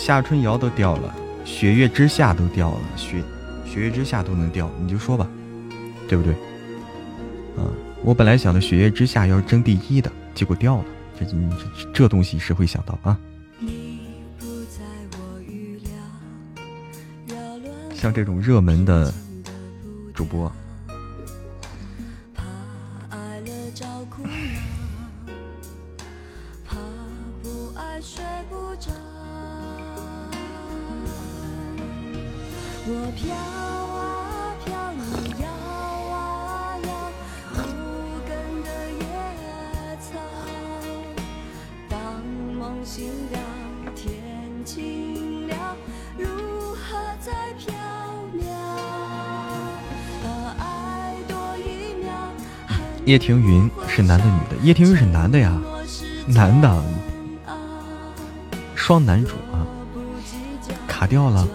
[0.06, 1.12] 夏春瑶都掉了，
[1.44, 3.20] 雪月之下都掉了，雪
[3.64, 5.28] 雪月之下都能掉，你就说吧，
[6.06, 6.32] 对不对？
[7.56, 7.66] 啊，
[8.04, 10.84] 我本来想的雪月之下要争第一的，结果掉了，
[11.18, 13.18] 这这这东西谁会想到啊？
[17.92, 19.12] 像这种热门的
[20.14, 20.52] 主播，
[53.16, 54.56] 叶庭云是男的女的？
[54.62, 55.50] 叶庭云是男的呀，
[56.26, 56.84] 男的，
[58.74, 59.64] 双男主啊，
[60.86, 61.48] 卡掉了，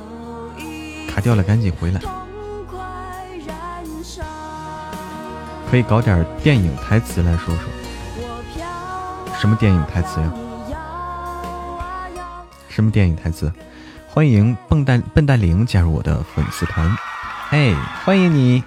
[1.07, 2.01] 卡掉了，赶紧回来。
[5.69, 7.63] 可以搞点电影台词来说说，
[9.39, 10.33] 什么电影台词呀？
[12.69, 13.53] 什么电影台词？
[14.07, 16.97] 欢迎笨蛋笨蛋玲加入我的粉丝团，
[17.51, 18.63] 哎，欢迎你！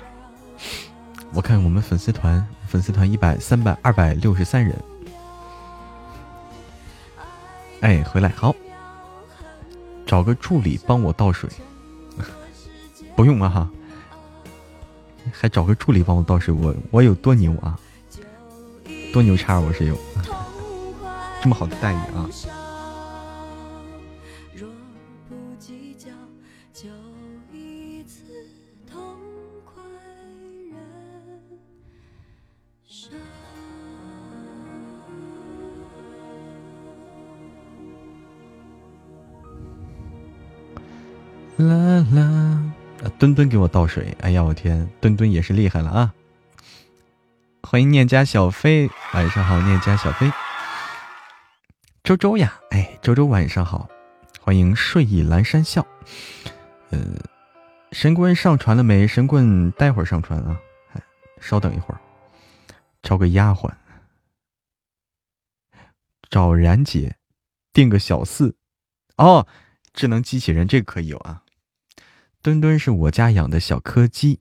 [1.44, 4.74] 看我们粉丝团，粉丝团一百、三百、二百六十三人。
[7.82, 8.56] 哎，回来好，
[10.06, 11.50] 找个助理帮我倒水，
[13.14, 13.70] 不用了哈。
[15.32, 17.78] 还找个助理帮我倒水，我我有多牛啊！
[19.12, 19.94] 多牛叉，我是有
[21.42, 22.26] 这么好的待遇啊！
[43.48, 46.14] 给我倒水，哎呀，我天，墩墩也是厉害了啊！
[47.62, 50.30] 欢迎念家小飞，晚上好，念家小飞。
[52.02, 53.88] 周周呀，哎，周周晚上好，
[54.40, 55.86] 欢迎睡意阑珊笑。
[56.90, 56.98] 呃，
[57.92, 59.06] 神棍上传了没？
[59.08, 60.60] 神棍待会儿上传啊，
[61.40, 62.00] 稍等一会儿。
[63.02, 63.70] 招个丫鬟，
[66.28, 67.16] 找然姐，
[67.72, 68.54] 定个小四。
[69.16, 69.46] 哦，
[69.92, 71.43] 智能机器人这个可以有啊。
[72.44, 74.38] 墩墩是我家养的小柯基，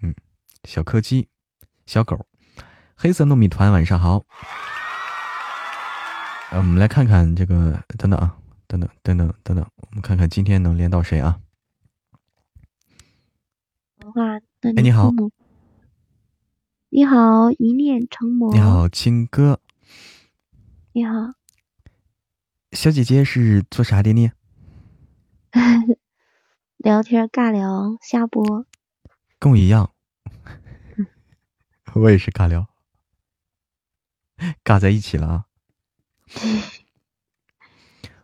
[0.00, 0.14] 嗯，
[0.64, 1.28] 小柯基，
[1.84, 2.26] 小狗，
[2.94, 4.24] 黑色糯米团，晚上好。
[6.50, 8.34] 呃，我们来看看这个，等等啊，
[8.66, 11.38] 等等等等等等，我们看看今天能连到谁啊？
[14.62, 15.12] 哎，你好，
[16.88, 18.54] 你好，一念成魔。
[18.54, 19.60] 你好，青哥。
[20.92, 21.34] 你好，
[22.72, 24.30] 小姐姐是做啥的呢？
[26.78, 28.64] 聊天尬聊下播，
[29.40, 29.90] 跟我一样，
[31.94, 32.68] 我也是尬聊，
[34.62, 35.44] 尬在一起了啊！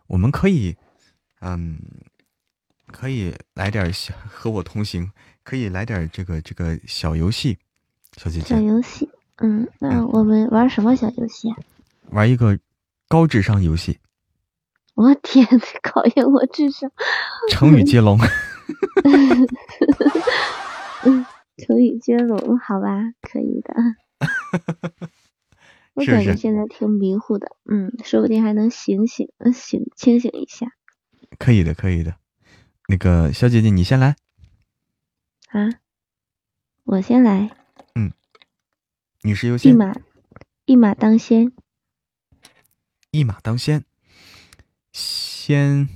[0.07, 0.77] 我们可以，
[1.41, 1.77] 嗯，
[2.87, 5.11] 可以来点小和我同行，
[5.43, 7.59] 可以来点这个这个小游戏，
[8.15, 8.47] 小姐姐。
[8.47, 9.09] 小游戏，
[9.39, 11.51] 嗯，那我们玩什么小游戏？
[11.51, 11.57] 啊
[12.11, 12.57] 玩一个
[13.09, 13.99] 高智商游戏。
[14.95, 15.45] 我天，
[15.83, 16.91] 考验我智商！
[17.49, 18.17] 成语接龙。
[21.03, 21.25] 嗯，
[21.57, 23.75] 成语接龙，好吧，可以的。
[25.93, 30.67] 我感觉现在挺迷糊的，嗯，说不定还能醒醒，醒清醒一下。
[31.37, 32.15] 可以的，可以的。
[32.87, 34.15] 那个小姐姐，你先来。
[35.49, 35.69] 啊，
[36.85, 37.51] 我先来。
[37.95, 38.11] 嗯，
[39.23, 39.73] 女士优先。
[39.73, 39.93] 一马，
[40.65, 41.51] 一马当先。
[43.11, 43.83] 一马当先。
[44.95, 45.89] 先。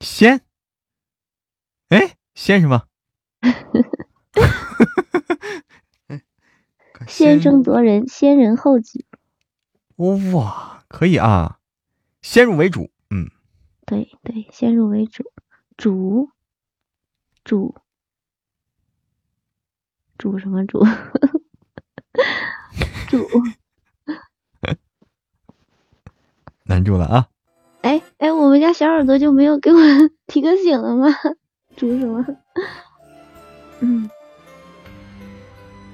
[0.00, 0.40] 先，
[1.90, 2.86] 哎，先什么？
[7.06, 9.04] 先声夺人，先人后己。
[9.96, 11.60] 哇，可以啊！
[12.22, 13.28] 先入为主，嗯，
[13.84, 15.30] 对对，先入为主，
[15.76, 16.30] 主
[17.44, 17.74] 主
[20.16, 20.82] 主什么主？
[23.10, 23.28] 主
[26.70, 27.26] 难住了啊！
[27.82, 29.78] 哎哎，我们家小耳朵就没有给我
[30.28, 31.08] 提个醒了吗？
[31.76, 32.24] 煮什么？
[33.80, 34.08] 嗯，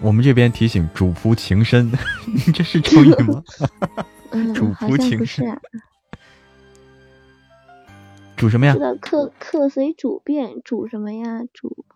[0.03, 1.91] 我们这边提醒主仆情深，
[2.27, 3.43] 你 这是成语吗？
[4.55, 5.59] 主仆情深。
[8.37, 8.75] 煮什么呀？
[8.75, 11.43] 知道客客随主便，煮什么呀？
[11.55, 11.87] 煮。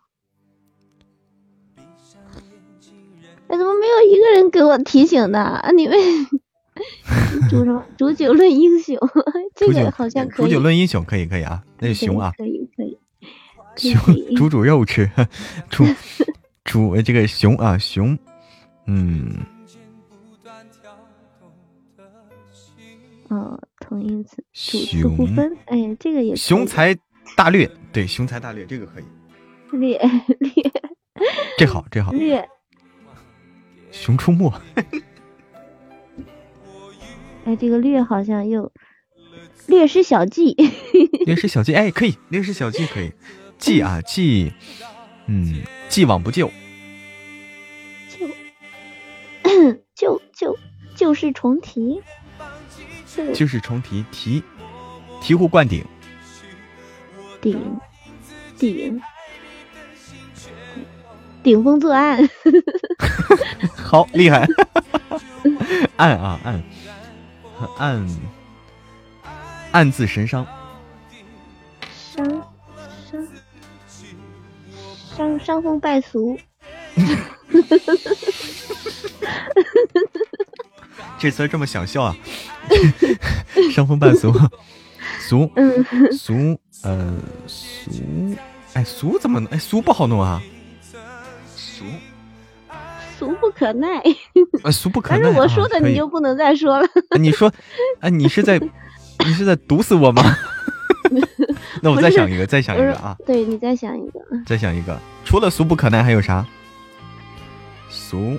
[1.77, 5.71] 哎，怎么没有一个人给我提醒的？
[5.77, 5.95] 你们？
[7.49, 7.85] 煮什么？
[7.97, 8.97] 煮酒论英雄，
[9.55, 10.47] 这个好像可以。
[10.47, 12.99] 煮酒论英雄可以可以啊，那是熊啊，可以可以。
[13.77, 15.11] 熊煮煮肉吃，
[15.71, 15.85] 煮
[16.65, 18.19] 煮这个熊啊熊，
[18.87, 19.37] 嗯。
[23.29, 25.57] 哦，同义词，主词不分。
[25.67, 26.35] 哎，这个也。
[26.35, 26.97] 雄才
[27.37, 29.05] 大略，对，雄才大略，这个可以。
[29.71, 29.97] 略
[30.41, 30.51] 略。
[31.57, 32.11] 这好，这好。
[32.11, 32.45] 略。
[33.93, 34.53] 熊出没。
[37.45, 38.73] 哎，这个略好像又
[39.67, 40.55] 略施小计，
[41.27, 43.13] 略施小计，哎，可以，略施小计可以，
[43.59, 44.53] 计啊计，
[45.27, 46.51] 嗯，既往不咎，
[48.13, 48.29] 就
[49.95, 50.59] 就就
[50.95, 52.03] 旧事重提，
[53.35, 54.43] 旧事重提，提
[55.23, 55.85] 醍醐灌顶，
[57.41, 57.79] 顶
[58.59, 59.01] 顶
[61.43, 62.29] 顶风作案。
[63.77, 64.47] 好厉害！
[65.97, 66.63] 按啊暗，
[67.79, 68.07] 暗
[69.73, 70.47] 暗自神伤。
[72.15, 72.27] 伤
[73.11, 73.27] 伤
[75.17, 76.39] 伤伤风败俗。
[81.19, 82.17] 这词这么想笑啊？
[83.73, 84.33] 伤风败俗，
[85.21, 85.51] 俗
[86.13, 87.15] 俗呃
[87.47, 88.37] 俗，
[88.73, 90.41] 哎俗怎么哎俗不好弄啊？
[91.55, 91.85] 俗
[93.21, 94.03] 俗不可耐。
[94.65, 95.21] 啊俗不可耐。
[95.23, 96.89] 但是我说的你就不能再说了。
[97.19, 97.53] 你说，
[98.01, 100.23] 哎你是在你是在毒死我吗？
[101.83, 103.17] 那我再想一个，再想一个啊！
[103.27, 106.47] 对你再想一个，再想一个，除了俗不可耐还有啥？
[107.91, 108.39] 俗。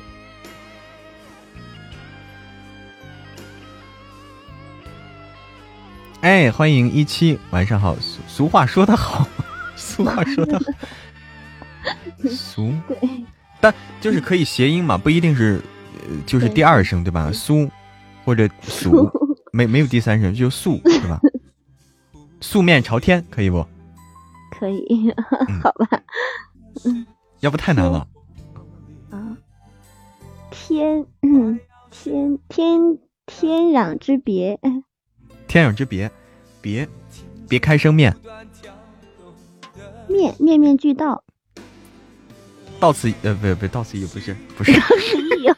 [6.22, 7.96] 哎，欢迎一七，晚上好。
[8.00, 9.28] 俗俗话说得好，
[9.76, 10.66] 俗话说得好，
[12.30, 12.74] 俗。
[12.88, 12.98] 对，
[13.62, 15.62] 但就是可以谐音嘛，不一定是，
[16.10, 17.32] 呃就是第二声对吧？
[17.32, 17.70] 苏
[18.26, 19.10] 或者 苏，
[19.54, 21.20] 没没有第三声，就素 对吧？
[22.42, 23.66] 素面朝天可以不？
[24.60, 25.14] 可以，
[25.64, 26.02] 好吧。
[26.86, 27.06] 嗯，
[27.42, 28.08] 要不太难了。
[29.12, 29.38] 啊，
[30.50, 31.06] 天，
[31.92, 34.60] 天天天壤之别。
[35.48, 36.10] 天壤之别，
[36.62, 36.88] 别
[37.50, 38.16] 别开生面，
[40.08, 41.24] 面面面俱到，
[42.82, 45.54] 到此呃不不到此一游不是不是， 到此一游，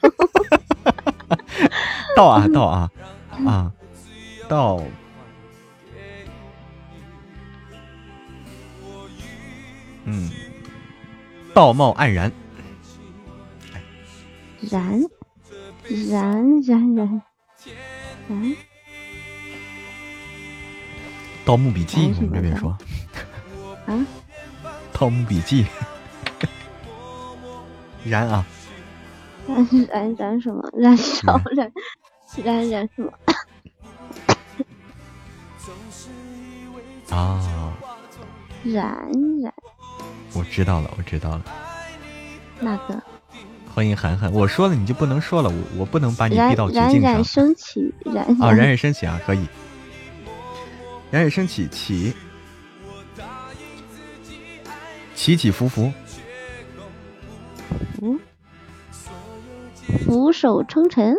[2.18, 2.92] 到啊到啊
[3.46, 3.72] 啊
[4.50, 4.84] 到，
[10.04, 10.30] 嗯，
[11.54, 12.30] 道貌岸然，
[14.70, 15.02] 然
[15.90, 17.22] 然然然
[18.28, 18.42] 然。
[21.46, 22.70] 《盗墓笔记》我们这边说，
[23.86, 23.96] 啊，
[24.92, 25.64] 《盗墓笔记》
[28.06, 28.46] 燃啊，
[29.48, 30.62] 燃燃燃什么？
[30.78, 31.72] 燃烧燃
[32.44, 33.12] 燃燃什么？
[37.10, 37.74] 啊，
[38.64, 38.84] 燃
[39.42, 39.54] 燃，
[40.34, 41.46] 我知道了，我知道了。
[42.60, 43.02] 那个？
[43.74, 47.02] 欢迎涵涵，我说了你就不能说了，我我不能把你逼到绝境上。
[47.02, 49.48] 冉冉升起，冉啊，冉冉升起啊，可以。
[51.10, 52.14] 冉冉升起，起
[55.16, 55.92] 起起伏伏，
[58.00, 58.20] 俯
[60.06, 61.16] 俯首称臣，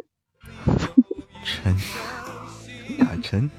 [1.44, 1.74] 臣
[2.98, 3.50] 呀臣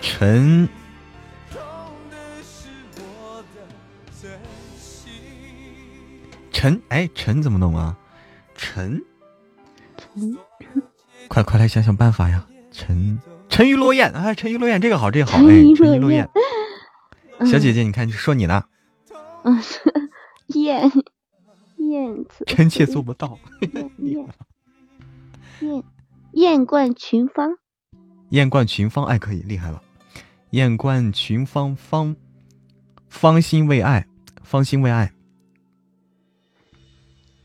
[0.00, 0.68] 臣，
[6.52, 7.96] 臣哎臣怎么弄啊？
[8.54, 9.02] 臣
[9.96, 10.36] 臣，
[11.28, 12.46] 快快来想想办法呀！
[12.72, 13.20] 沉。
[13.48, 14.34] 沉鱼落雁啊！
[14.34, 15.74] 沉鱼落雁，这个好，这个好哎！
[15.76, 16.28] 沉鱼落雁，
[17.50, 18.64] 小姐姐，你看，说你呢。
[19.44, 19.60] 嗯，
[20.54, 20.90] 燕
[21.90, 23.38] 燕子，臣妾做不到。
[23.98, 24.28] 燕
[25.60, 25.84] 燕
[26.32, 27.58] 燕冠群芳，
[28.30, 29.82] 燕冠群芳，哎，可以，厉害了。
[30.50, 32.16] 燕冠群芳，芳
[33.08, 34.06] 芳心为爱，
[34.42, 35.12] 芳心为爱。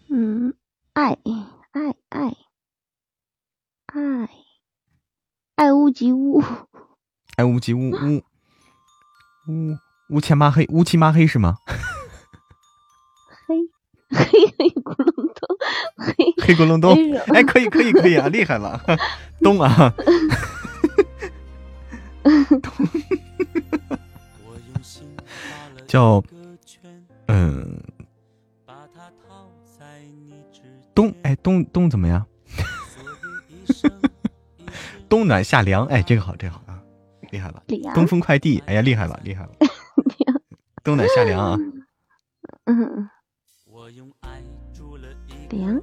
[0.10, 0.54] 嗯，
[0.94, 2.36] 爱爱爱
[3.88, 4.30] 爱。
[5.56, 6.42] 爱屋及乌，
[7.38, 8.24] 爱屋及乌，乌
[9.48, 9.78] 乌
[10.10, 11.58] 乌漆抹黑，乌漆抹黑是吗？
[14.14, 14.26] 黑
[14.82, 15.58] 咕隆咚，
[15.98, 16.14] 黑
[16.46, 16.92] 黑咕隆咚，
[17.34, 18.80] 哎，可以可以可以啊，厉害了，
[19.42, 19.94] 咚啊！
[25.88, 26.24] 叫
[27.28, 27.80] 嗯，
[30.96, 32.26] 冬哎冬冬怎么样？
[35.10, 36.82] 冬暖夏凉，哎，这个好，这个好啊，
[37.32, 37.62] 厉害了！
[37.94, 39.52] 东风快递，哎呀，厉害了，厉害了！
[40.84, 41.58] 冬暖夏凉啊，
[42.66, 43.10] 嗯，
[45.54, 45.82] 凉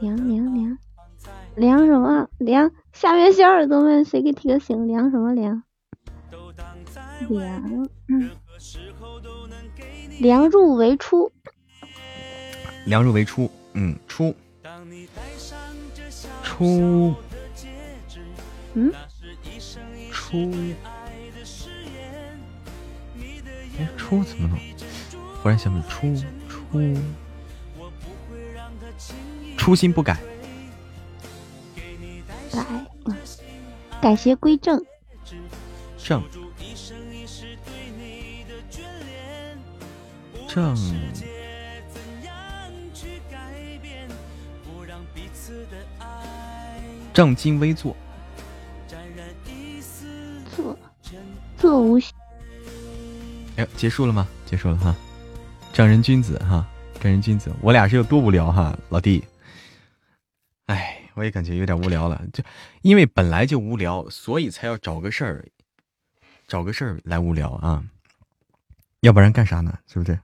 [0.00, 0.78] 凉凉凉凉
[1.56, 2.70] 凉什么凉？
[2.92, 4.86] 下面小耳朵们，谁给提个醒？
[4.86, 5.62] 凉什么凉？
[7.28, 8.30] 凉，嗯，
[10.20, 11.32] 凉入为出，
[12.86, 14.34] 凉入为出，嗯，出。
[16.42, 17.14] 出，
[18.74, 18.92] 嗯，
[20.10, 20.50] 出，
[23.78, 24.58] 哎，出怎么弄？
[25.40, 26.06] 忽然想起出
[26.72, 26.96] 出，
[29.56, 30.18] 初心不改，
[32.52, 32.64] 改，
[34.00, 34.84] 改邪归正，
[35.96, 36.22] 正，
[40.48, 40.76] 正。
[47.14, 47.96] 正襟危坐，
[50.54, 50.78] 坐
[51.56, 51.98] 坐无。
[53.56, 54.28] 哎，结束了吗？
[54.46, 54.94] 结束了哈。
[55.78, 56.66] 正人君子哈，
[56.98, 59.24] 正人君子，我俩是有多无聊哈，老弟。
[60.66, 62.42] 哎，我也感觉有点无聊了，就
[62.82, 65.46] 因为本来就无聊，所以才要找个事儿，
[66.48, 67.84] 找个事儿来无聊啊。
[69.02, 69.72] 要不然干啥呢？
[69.86, 70.18] 是不是？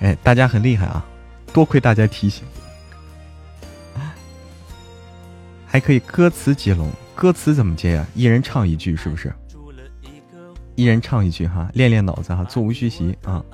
[0.00, 1.06] 哎，大家很厉害啊，
[1.52, 2.44] 多亏大家提醒。
[5.64, 8.04] 还可以歌词接龙，歌词怎么接呀？
[8.16, 9.32] 一人唱一句，是不是？
[10.80, 13.44] 一人唱一句哈，练练脑子哈，座无虚席啊。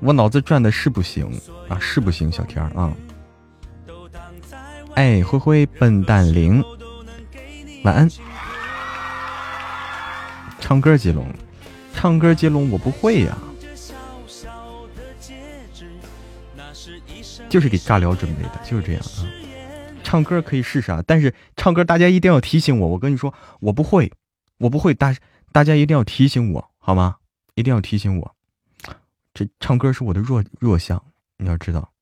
[0.00, 1.24] 我脑子转的是不行
[1.68, 2.92] 啊，是不行，小天儿啊。
[4.96, 6.60] 哎，灰灰笨蛋零，
[7.84, 8.08] 晚安。
[10.58, 11.32] 唱歌接龙，
[11.94, 13.38] 唱歌接龙我不会呀，
[17.48, 19.22] 就是给尬聊准备的，就是这样啊。
[20.02, 24.10] 唱歌可以试试啊，但是唱歌大家一定要提醒我，我跟你说我不会，
[24.60, 25.16] 我不会，大
[25.52, 27.16] 大家一定要提醒我好吗？
[27.54, 28.36] 一定要提醒我，
[29.32, 31.02] 这唱歌是我的弱弱项，
[31.38, 31.92] 你要知道。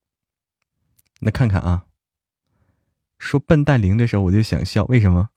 [1.21, 1.85] 那看看啊，
[3.17, 5.29] 说笨蛋零的时候我就想笑，为什么？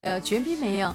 [0.00, 0.94] 呃，绝逼没有。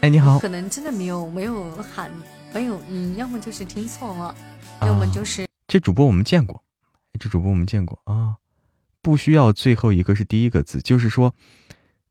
[0.00, 0.38] 哎，你好。
[0.38, 2.10] 可能真的没有，没有喊，
[2.54, 4.34] 没有，嗯，要么就是听错了，
[4.80, 6.64] 要么就是这主播我们见过，
[7.20, 8.38] 这主播我们见过啊。
[9.04, 11.34] 不需要最后一个是第一个字，就是说，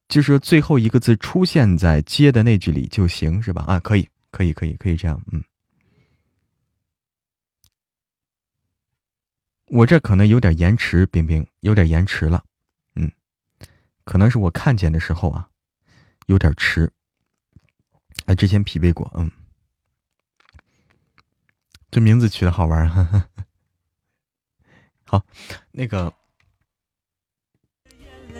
[0.07, 3.63] 就是说最后一个字出现在接的那句里就行，是吧？
[3.63, 5.43] 啊，可以，可以，可以，可以这样，嗯。
[9.69, 12.45] 我这可能有点延迟，冰冰有点延迟了，
[12.95, 13.11] 嗯，
[14.03, 15.49] 可能是我看见的时候啊。
[16.27, 16.89] 有点迟，
[18.27, 19.29] 哎，之前匹配过，嗯，
[21.91, 22.87] 这名字取的好玩，
[25.03, 25.21] 好，
[25.73, 26.13] 那个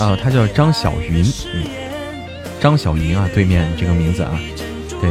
[0.00, 1.22] 啊，他叫张小云，
[1.52, 1.62] 嗯，
[2.58, 4.40] 张小云啊，对面这个名字啊，
[4.98, 5.10] 对，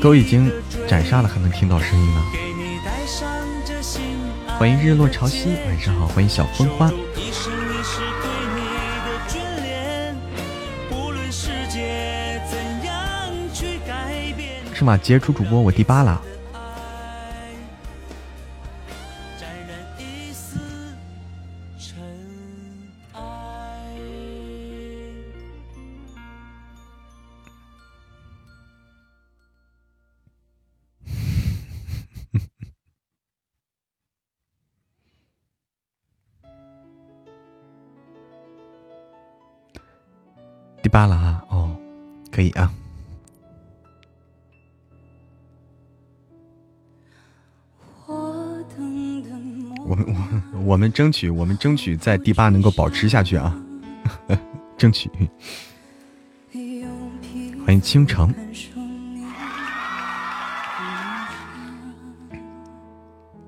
[0.00, 0.48] 都已经
[0.86, 2.22] 斩杀了，还能听到声音呢。
[4.56, 6.88] 欢迎日落潮汐，晚上好，欢迎小风花。
[14.72, 14.96] 是吗？
[14.96, 16.22] 杰出主播，我第八了。
[40.98, 41.44] 八了啊！
[41.50, 41.76] 哦，
[42.28, 42.74] 可以啊。
[49.86, 50.04] 我们
[50.54, 53.56] 我我们争取我们争取在第八能够保持下去啊，
[54.76, 55.08] 争取。
[57.64, 58.34] 欢迎倾城。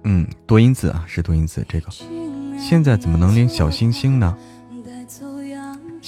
[0.05, 1.67] 嗯，多音字啊，是多音字。
[1.69, 1.91] 这个
[2.57, 4.39] 现在怎么能连小星星呢？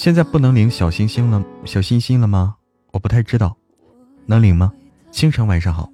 [0.02, 2.56] 现在不能领小星星了，小星星了吗？
[2.90, 3.56] 我不太知道，
[4.26, 4.72] 能领吗？
[5.12, 5.88] 倾城晚上好。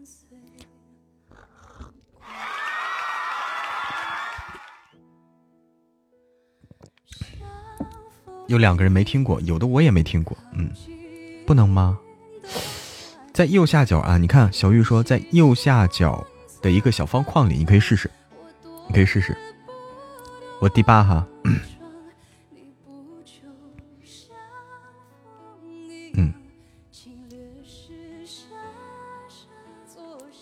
[8.47, 10.71] 有两个人没听过，有的我也没听过，嗯，
[11.47, 11.99] 不能吗？
[13.35, 16.27] 在右下角啊，你看小玉说在右下角
[16.63, 18.11] 的一个小方框里，你可以试试，
[18.87, 19.37] 你可以试试。
[20.63, 21.29] 我第八哈，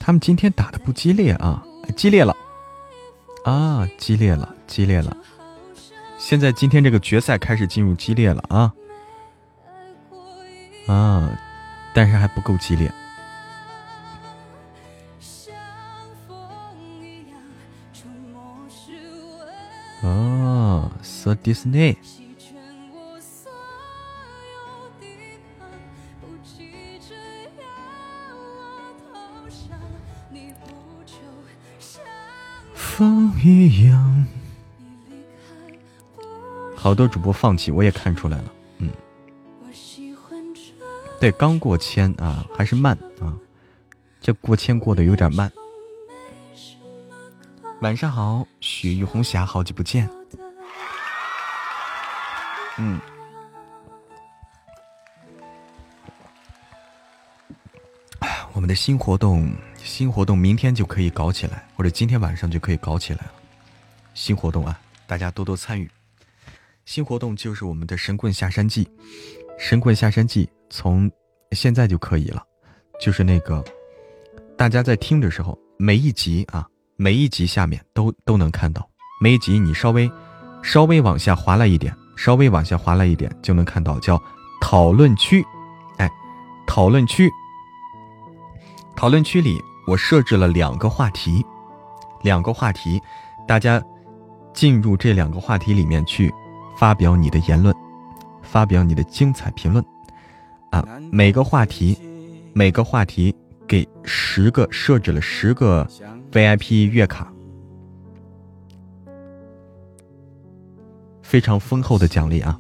[0.07, 1.61] 他们今天打的不激烈啊，
[1.97, 2.33] 激烈了
[3.45, 5.17] 啊，激烈了，激烈了。
[6.17, 8.73] 现在今天这个决赛开始进入激烈了啊
[10.87, 11.37] 啊，
[11.93, 12.89] 但是还不够激烈。
[20.03, 21.97] 哦，So Disney。
[32.97, 34.27] 风一样。
[36.75, 38.53] 好多主播放弃，我也看出来了。
[38.79, 38.91] 嗯，
[41.21, 43.37] 对，刚过千啊，还是慢啊，
[44.19, 45.53] 这过千过得有点慢。
[47.83, 50.09] 晚上好，许玉红霞，好久不见。
[52.79, 52.99] 嗯。
[58.55, 59.53] 我们的新活动，
[59.87, 63.33] 新活动明天就可以搞起来，或者今天晚上就可以搞起来了。
[64.15, 65.89] 新活动啊，大家多多参与。
[66.85, 68.87] 新活动就是我们的神棍下山记，
[69.59, 71.11] 神棍下山记从
[71.53, 72.43] 现在就可以了。
[73.01, 73.65] 就是那个，
[74.57, 78.89] 大家在听的时候，每一集啊，每一集下面都都能看到。
[79.21, 80.11] 每一集你稍微
[80.63, 84.21] 稍微往下滑了一点，稍微往下滑了一点，就能看到叫
[84.61, 85.45] 讨论区。
[85.99, 86.11] 哎，
[86.67, 87.31] 讨论区。
[88.97, 91.45] 讨论区里，我设置了两个话题，
[92.23, 93.01] 两个话题，
[93.47, 93.83] 大家
[94.53, 96.33] 进入这两个话题里面去
[96.77, 97.75] 发表你的言论，
[98.43, 99.85] 发表你的精彩评论
[100.71, 100.85] 啊！
[101.13, 101.97] 每个话题，
[102.53, 103.35] 每个话题
[103.67, 105.87] 给十个设置了十个
[106.33, 107.33] VIP 月卡，
[111.23, 112.59] 非常丰厚的奖励啊！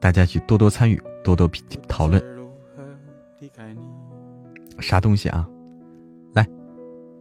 [0.00, 1.48] 大家去多多参与，多多
[1.86, 2.20] 讨论。
[4.80, 5.46] 啥东西啊？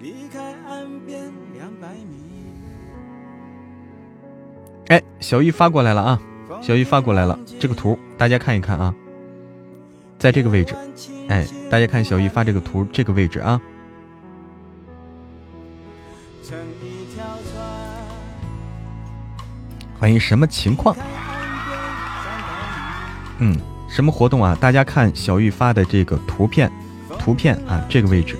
[0.00, 2.16] 离开岸边两百米。
[4.88, 6.18] 哎，小玉发过来了啊！
[6.62, 8.94] 小玉发过来了，这个图大家看一看啊，
[10.18, 10.74] 在这个位置，
[11.28, 13.60] 哎，大家看小玉发这个图这个位置啊。
[19.98, 20.96] 欢迎什么情况？
[23.38, 23.54] 嗯，
[23.86, 24.56] 什么活动啊？
[24.58, 26.72] 大家看小玉发的这个图片，
[27.18, 28.38] 图片啊，这个位置。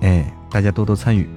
[0.00, 1.28] 哎，大家多多参与。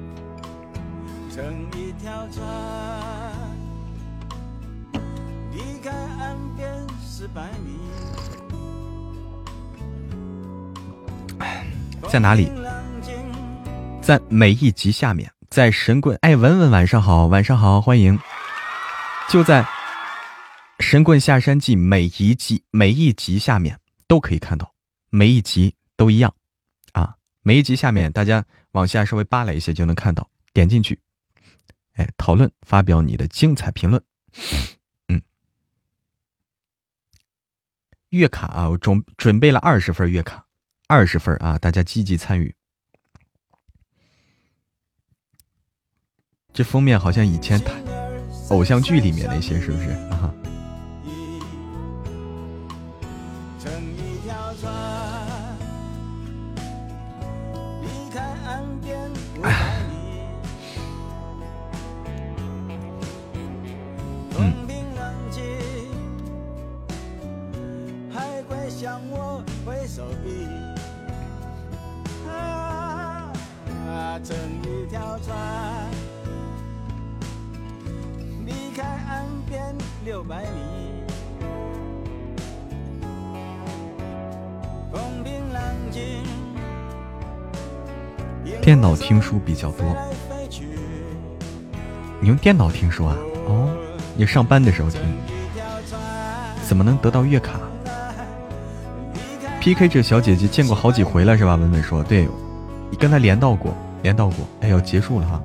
[12.09, 12.49] 在哪里？
[14.01, 18.17] 在每一集下面，在神棍哎，文文晚上好，晚上好，欢迎。
[19.29, 19.61] 就在
[20.79, 23.77] 《神棍下山记》每一集每一集下面
[24.07, 24.71] 都可以看到，
[25.09, 26.33] 每一集都一样。
[26.93, 30.99] 啊每一集下面，大家往下稍微扒拉一些就能看到，点进去，
[31.93, 34.03] 哎，讨论，发表你的精彩评论。
[35.07, 35.21] 嗯，
[38.09, 40.45] 月卡啊，我准准备了二十份月卡，
[40.87, 42.53] 二十份啊，大家积极参与。
[46.51, 47.71] 这封面好像以前他
[48.49, 50.33] 偶像剧里面那些，是不是啊？
[88.61, 89.95] 电脑听书比较多，
[92.19, 93.15] 你用电脑听书啊？
[93.47, 93.69] 哦，
[94.17, 94.99] 你上班的时候听，
[96.67, 97.59] 怎么能得到月卡
[99.61, 101.55] ？PK 这小姐姐见过好几回了是吧？
[101.55, 102.27] 文文说，对，
[102.91, 104.45] 你跟她连到过，连到过。
[104.59, 105.41] 哎呦，结束了哈，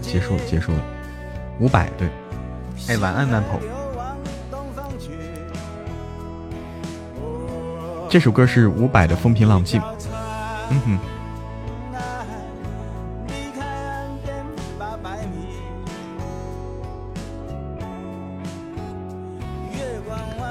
[0.00, 0.78] 结束结束了，
[1.60, 2.08] 五百对。
[2.88, 3.58] 哎，晚安，南跑。
[8.08, 9.80] 这首歌是伍佰的《风平浪静》。
[10.70, 10.98] 嗯哼。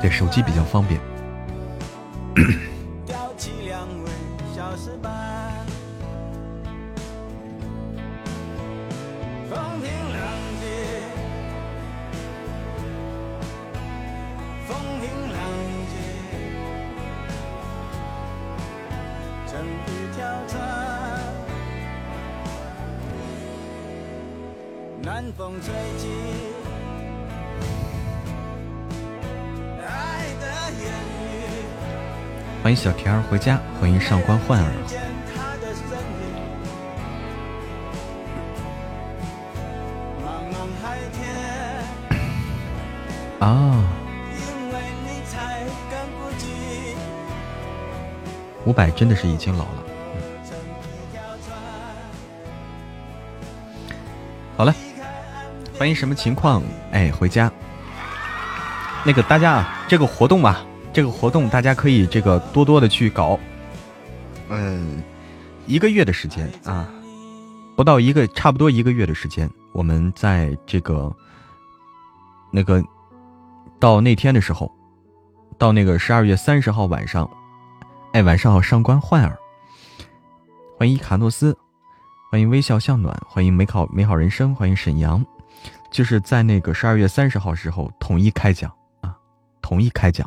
[0.02, 1.00] 对，手机比较方便。
[32.86, 34.70] 小田儿回家，欢迎上官焕儿。
[43.40, 43.84] 啊！
[48.66, 49.84] 五百真的是已经老了。
[54.56, 54.72] 好了，
[55.80, 56.62] 欢迎什么情况？
[56.92, 57.52] 哎，回家。
[59.04, 60.64] 那个大家啊，这个活动吧。
[60.96, 63.38] 这个活动大家可以这个多多的去搞，
[64.48, 65.04] 嗯，
[65.68, 66.88] 一个月的时间啊，
[67.76, 71.14] 不到一个，差不多一个月的时间，我们在这个
[72.50, 72.82] 那个
[73.78, 74.72] 到那天的时候，
[75.58, 77.30] 到那个十二月三十号晚上，
[78.14, 79.38] 哎，晚上好，上官焕儿，
[80.78, 81.58] 欢迎卡诺斯，
[82.32, 85.26] 欢迎微笑向暖，欢迎美好美好人生，欢迎沈阳，
[85.92, 89.14] 就是在那个十二月三十号时候统一开奖啊，
[89.62, 90.26] 统一开奖。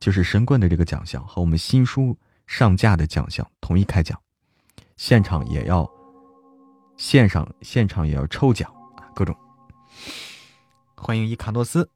[0.00, 2.16] 就是神棍的这个奖项和我们新书
[2.46, 4.20] 上架的奖项统一开奖，
[4.96, 5.88] 现场也要
[6.96, 8.72] 线上现场也要抽奖，
[9.14, 9.36] 各种。
[10.96, 11.90] 欢迎伊卡诺斯。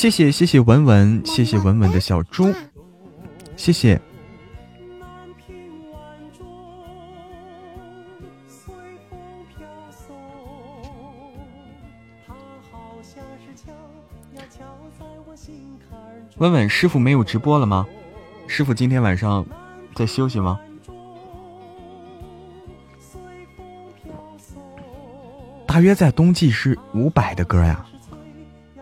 [0.00, 2.50] 谢谢谢谢文文，谢谢文文的小猪，
[3.54, 4.00] 谢谢。
[16.38, 17.86] 问问师傅没有直播了吗？
[18.46, 19.44] 师傅今天晚上
[19.94, 20.58] 在休息吗？
[25.66, 27.84] 大约在冬季是五百的歌呀！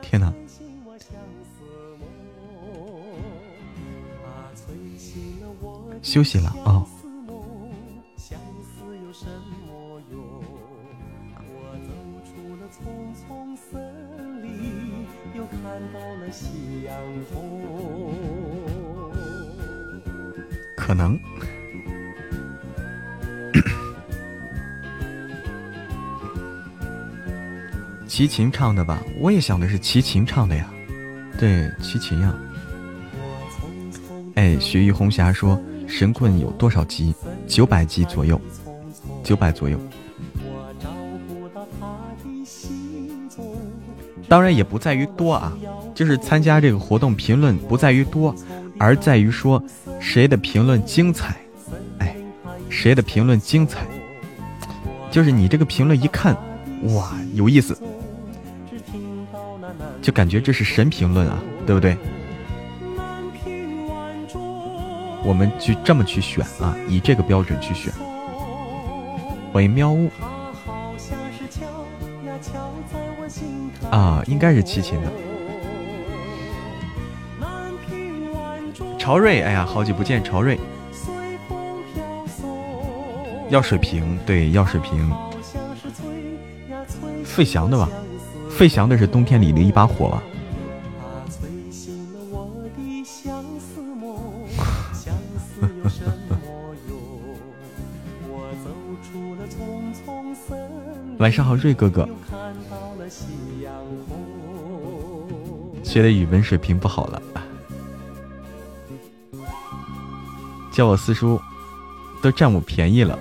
[0.01, 0.32] 天哪！
[6.19, 6.85] 休息了啊。
[20.77, 21.16] 可能，
[28.09, 29.01] 齐秦唱的吧？
[29.20, 30.69] 我也想的是齐秦唱的呀。
[31.39, 32.35] 对，齐秦呀。
[34.35, 35.59] 哎，雪域红霞说
[35.89, 37.15] 神棍有多少集？
[37.47, 38.40] 九百集左右，
[39.24, 39.77] 九百左右。
[44.28, 45.56] 当然也不在于多啊，
[45.94, 48.35] 就是参加这个活动评论不在于多，
[48.78, 49.60] 而在于说。
[50.01, 51.36] 谁的评论精彩？
[51.98, 52.15] 哎，
[52.70, 53.85] 谁的评论精彩？
[55.10, 56.36] 就是你这个评论一看，
[56.94, 57.77] 哇，有意思，
[60.01, 61.97] 就感觉这是神评论啊，对不对？
[65.29, 67.93] 我们去这么去选啊，以这个标准去选。
[69.53, 70.09] 欢迎喵呜
[73.91, 75.13] 啊，应该是齐秦的。
[78.99, 80.59] 朝瑞，哎呀，好久不见，朝瑞。
[83.51, 85.13] 要水瓶，对，要水瓶。
[87.23, 87.87] 费翔的吧？
[88.49, 90.23] 费翔的是冬天里的一把火吧？
[101.29, 102.09] 晚上好，瑞哥哥。
[105.85, 107.23] 学的语文水平不好了。
[110.73, 111.39] 叫我四叔，
[112.23, 113.19] 都占我便宜了，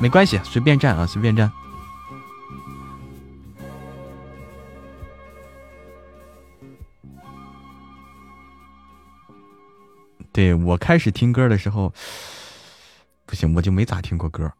[0.00, 1.48] 没关系，随便占啊，随便占。
[10.32, 11.92] 对我开始听歌的时候，
[13.28, 14.50] 不行，我就没咋听过歌。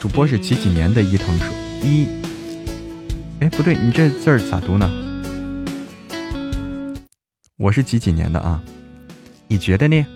[0.00, 1.02] 主播是几几年的？
[1.02, 1.48] 伊藤说
[1.82, 2.06] 一，
[3.40, 4.88] 哎，不对，你这字儿咋读呢？
[7.56, 8.62] 我是几几年的啊？
[9.48, 10.06] 你觉得呢？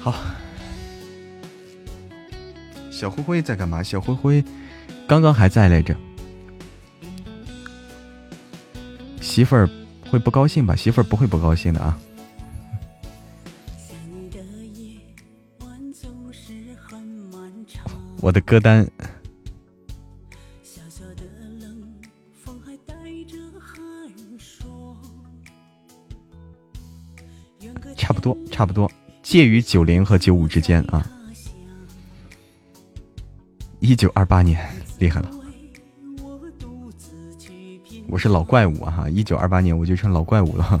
[0.00, 0.12] 好，
[2.90, 3.80] 小灰灰在干嘛？
[3.80, 4.44] 小灰灰
[5.06, 5.96] 刚刚还在来着。
[9.20, 9.70] 媳妇儿
[10.14, 10.76] 会不高兴吧？
[10.76, 11.98] 媳妇儿不会不高兴的啊。
[18.20, 18.88] 我的歌单。
[27.96, 28.88] 差不多，差不多，
[29.20, 31.04] 介于九零和九五之间啊。
[33.80, 34.64] 一九二八年，
[35.00, 35.28] 厉害了，
[38.08, 38.90] 我是老怪物啊！
[38.90, 40.80] 哈，一九二八年我就成老怪物了。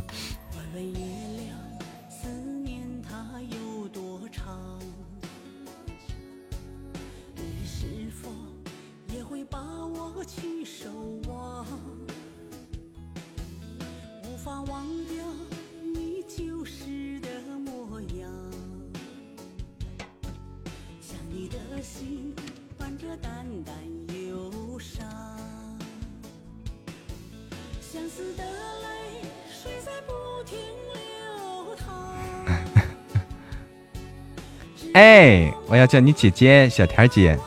[35.86, 37.38] 叫你姐姐，小田姐。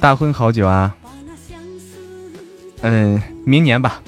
[0.00, 0.94] 大婚好久啊？
[2.82, 4.02] 嗯，明年吧，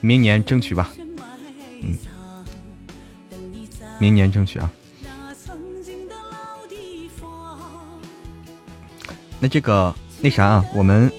[0.00, 0.90] 明年争取吧。
[1.82, 1.98] 嗯，
[3.98, 4.70] 明年争取啊。
[9.38, 11.12] 那这个那啥啊，我们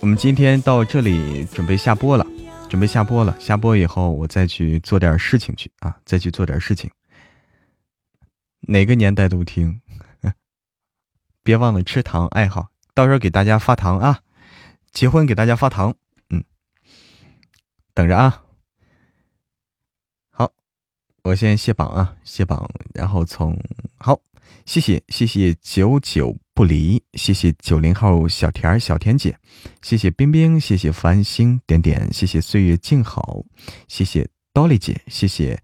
[0.00, 2.26] 我们今天到这里准备下播了，
[2.68, 3.34] 准备下播了。
[3.38, 6.90] 下播以后，我再去做点事情去啊，再去做点事情。
[8.62, 9.80] 哪个年代都听，
[11.42, 14.20] 别忘了吃糖爱好，到时候给大家发糖啊！
[14.92, 15.94] 结婚给大家发糖，
[16.28, 16.44] 嗯，
[17.94, 18.44] 等着啊。
[20.30, 20.52] 好，
[21.24, 23.58] 我先卸榜啊，卸榜，然后从
[23.96, 24.20] 好，
[24.64, 29.36] 谢谢谢谢久久不离，谢谢九零后小田小田姐，
[29.80, 33.44] 谢谢冰冰，谢谢繁星点点，谢谢岁月静好，
[33.88, 35.60] 谢谢 Dolly 姐，谢谢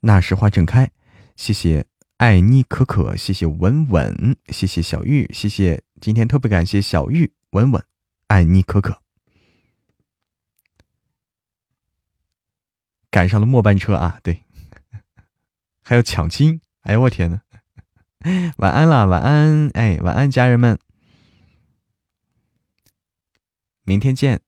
[0.00, 0.90] 那时花正开。
[1.36, 1.86] 谢谢
[2.16, 7.84] 爱妮可可，谢谢稳稳，谢谢小玉，谢谢今天特别感谢小玉稳稳，
[8.28, 9.02] 爱妮可可，
[13.10, 14.18] 赶上了末班车啊！
[14.22, 14.44] 对，
[15.84, 17.42] 还要抢亲，哎呦我天呐！
[18.56, 20.78] 晚安啦，晚安，哎，晚安，家人们，
[23.84, 24.40] 明天见。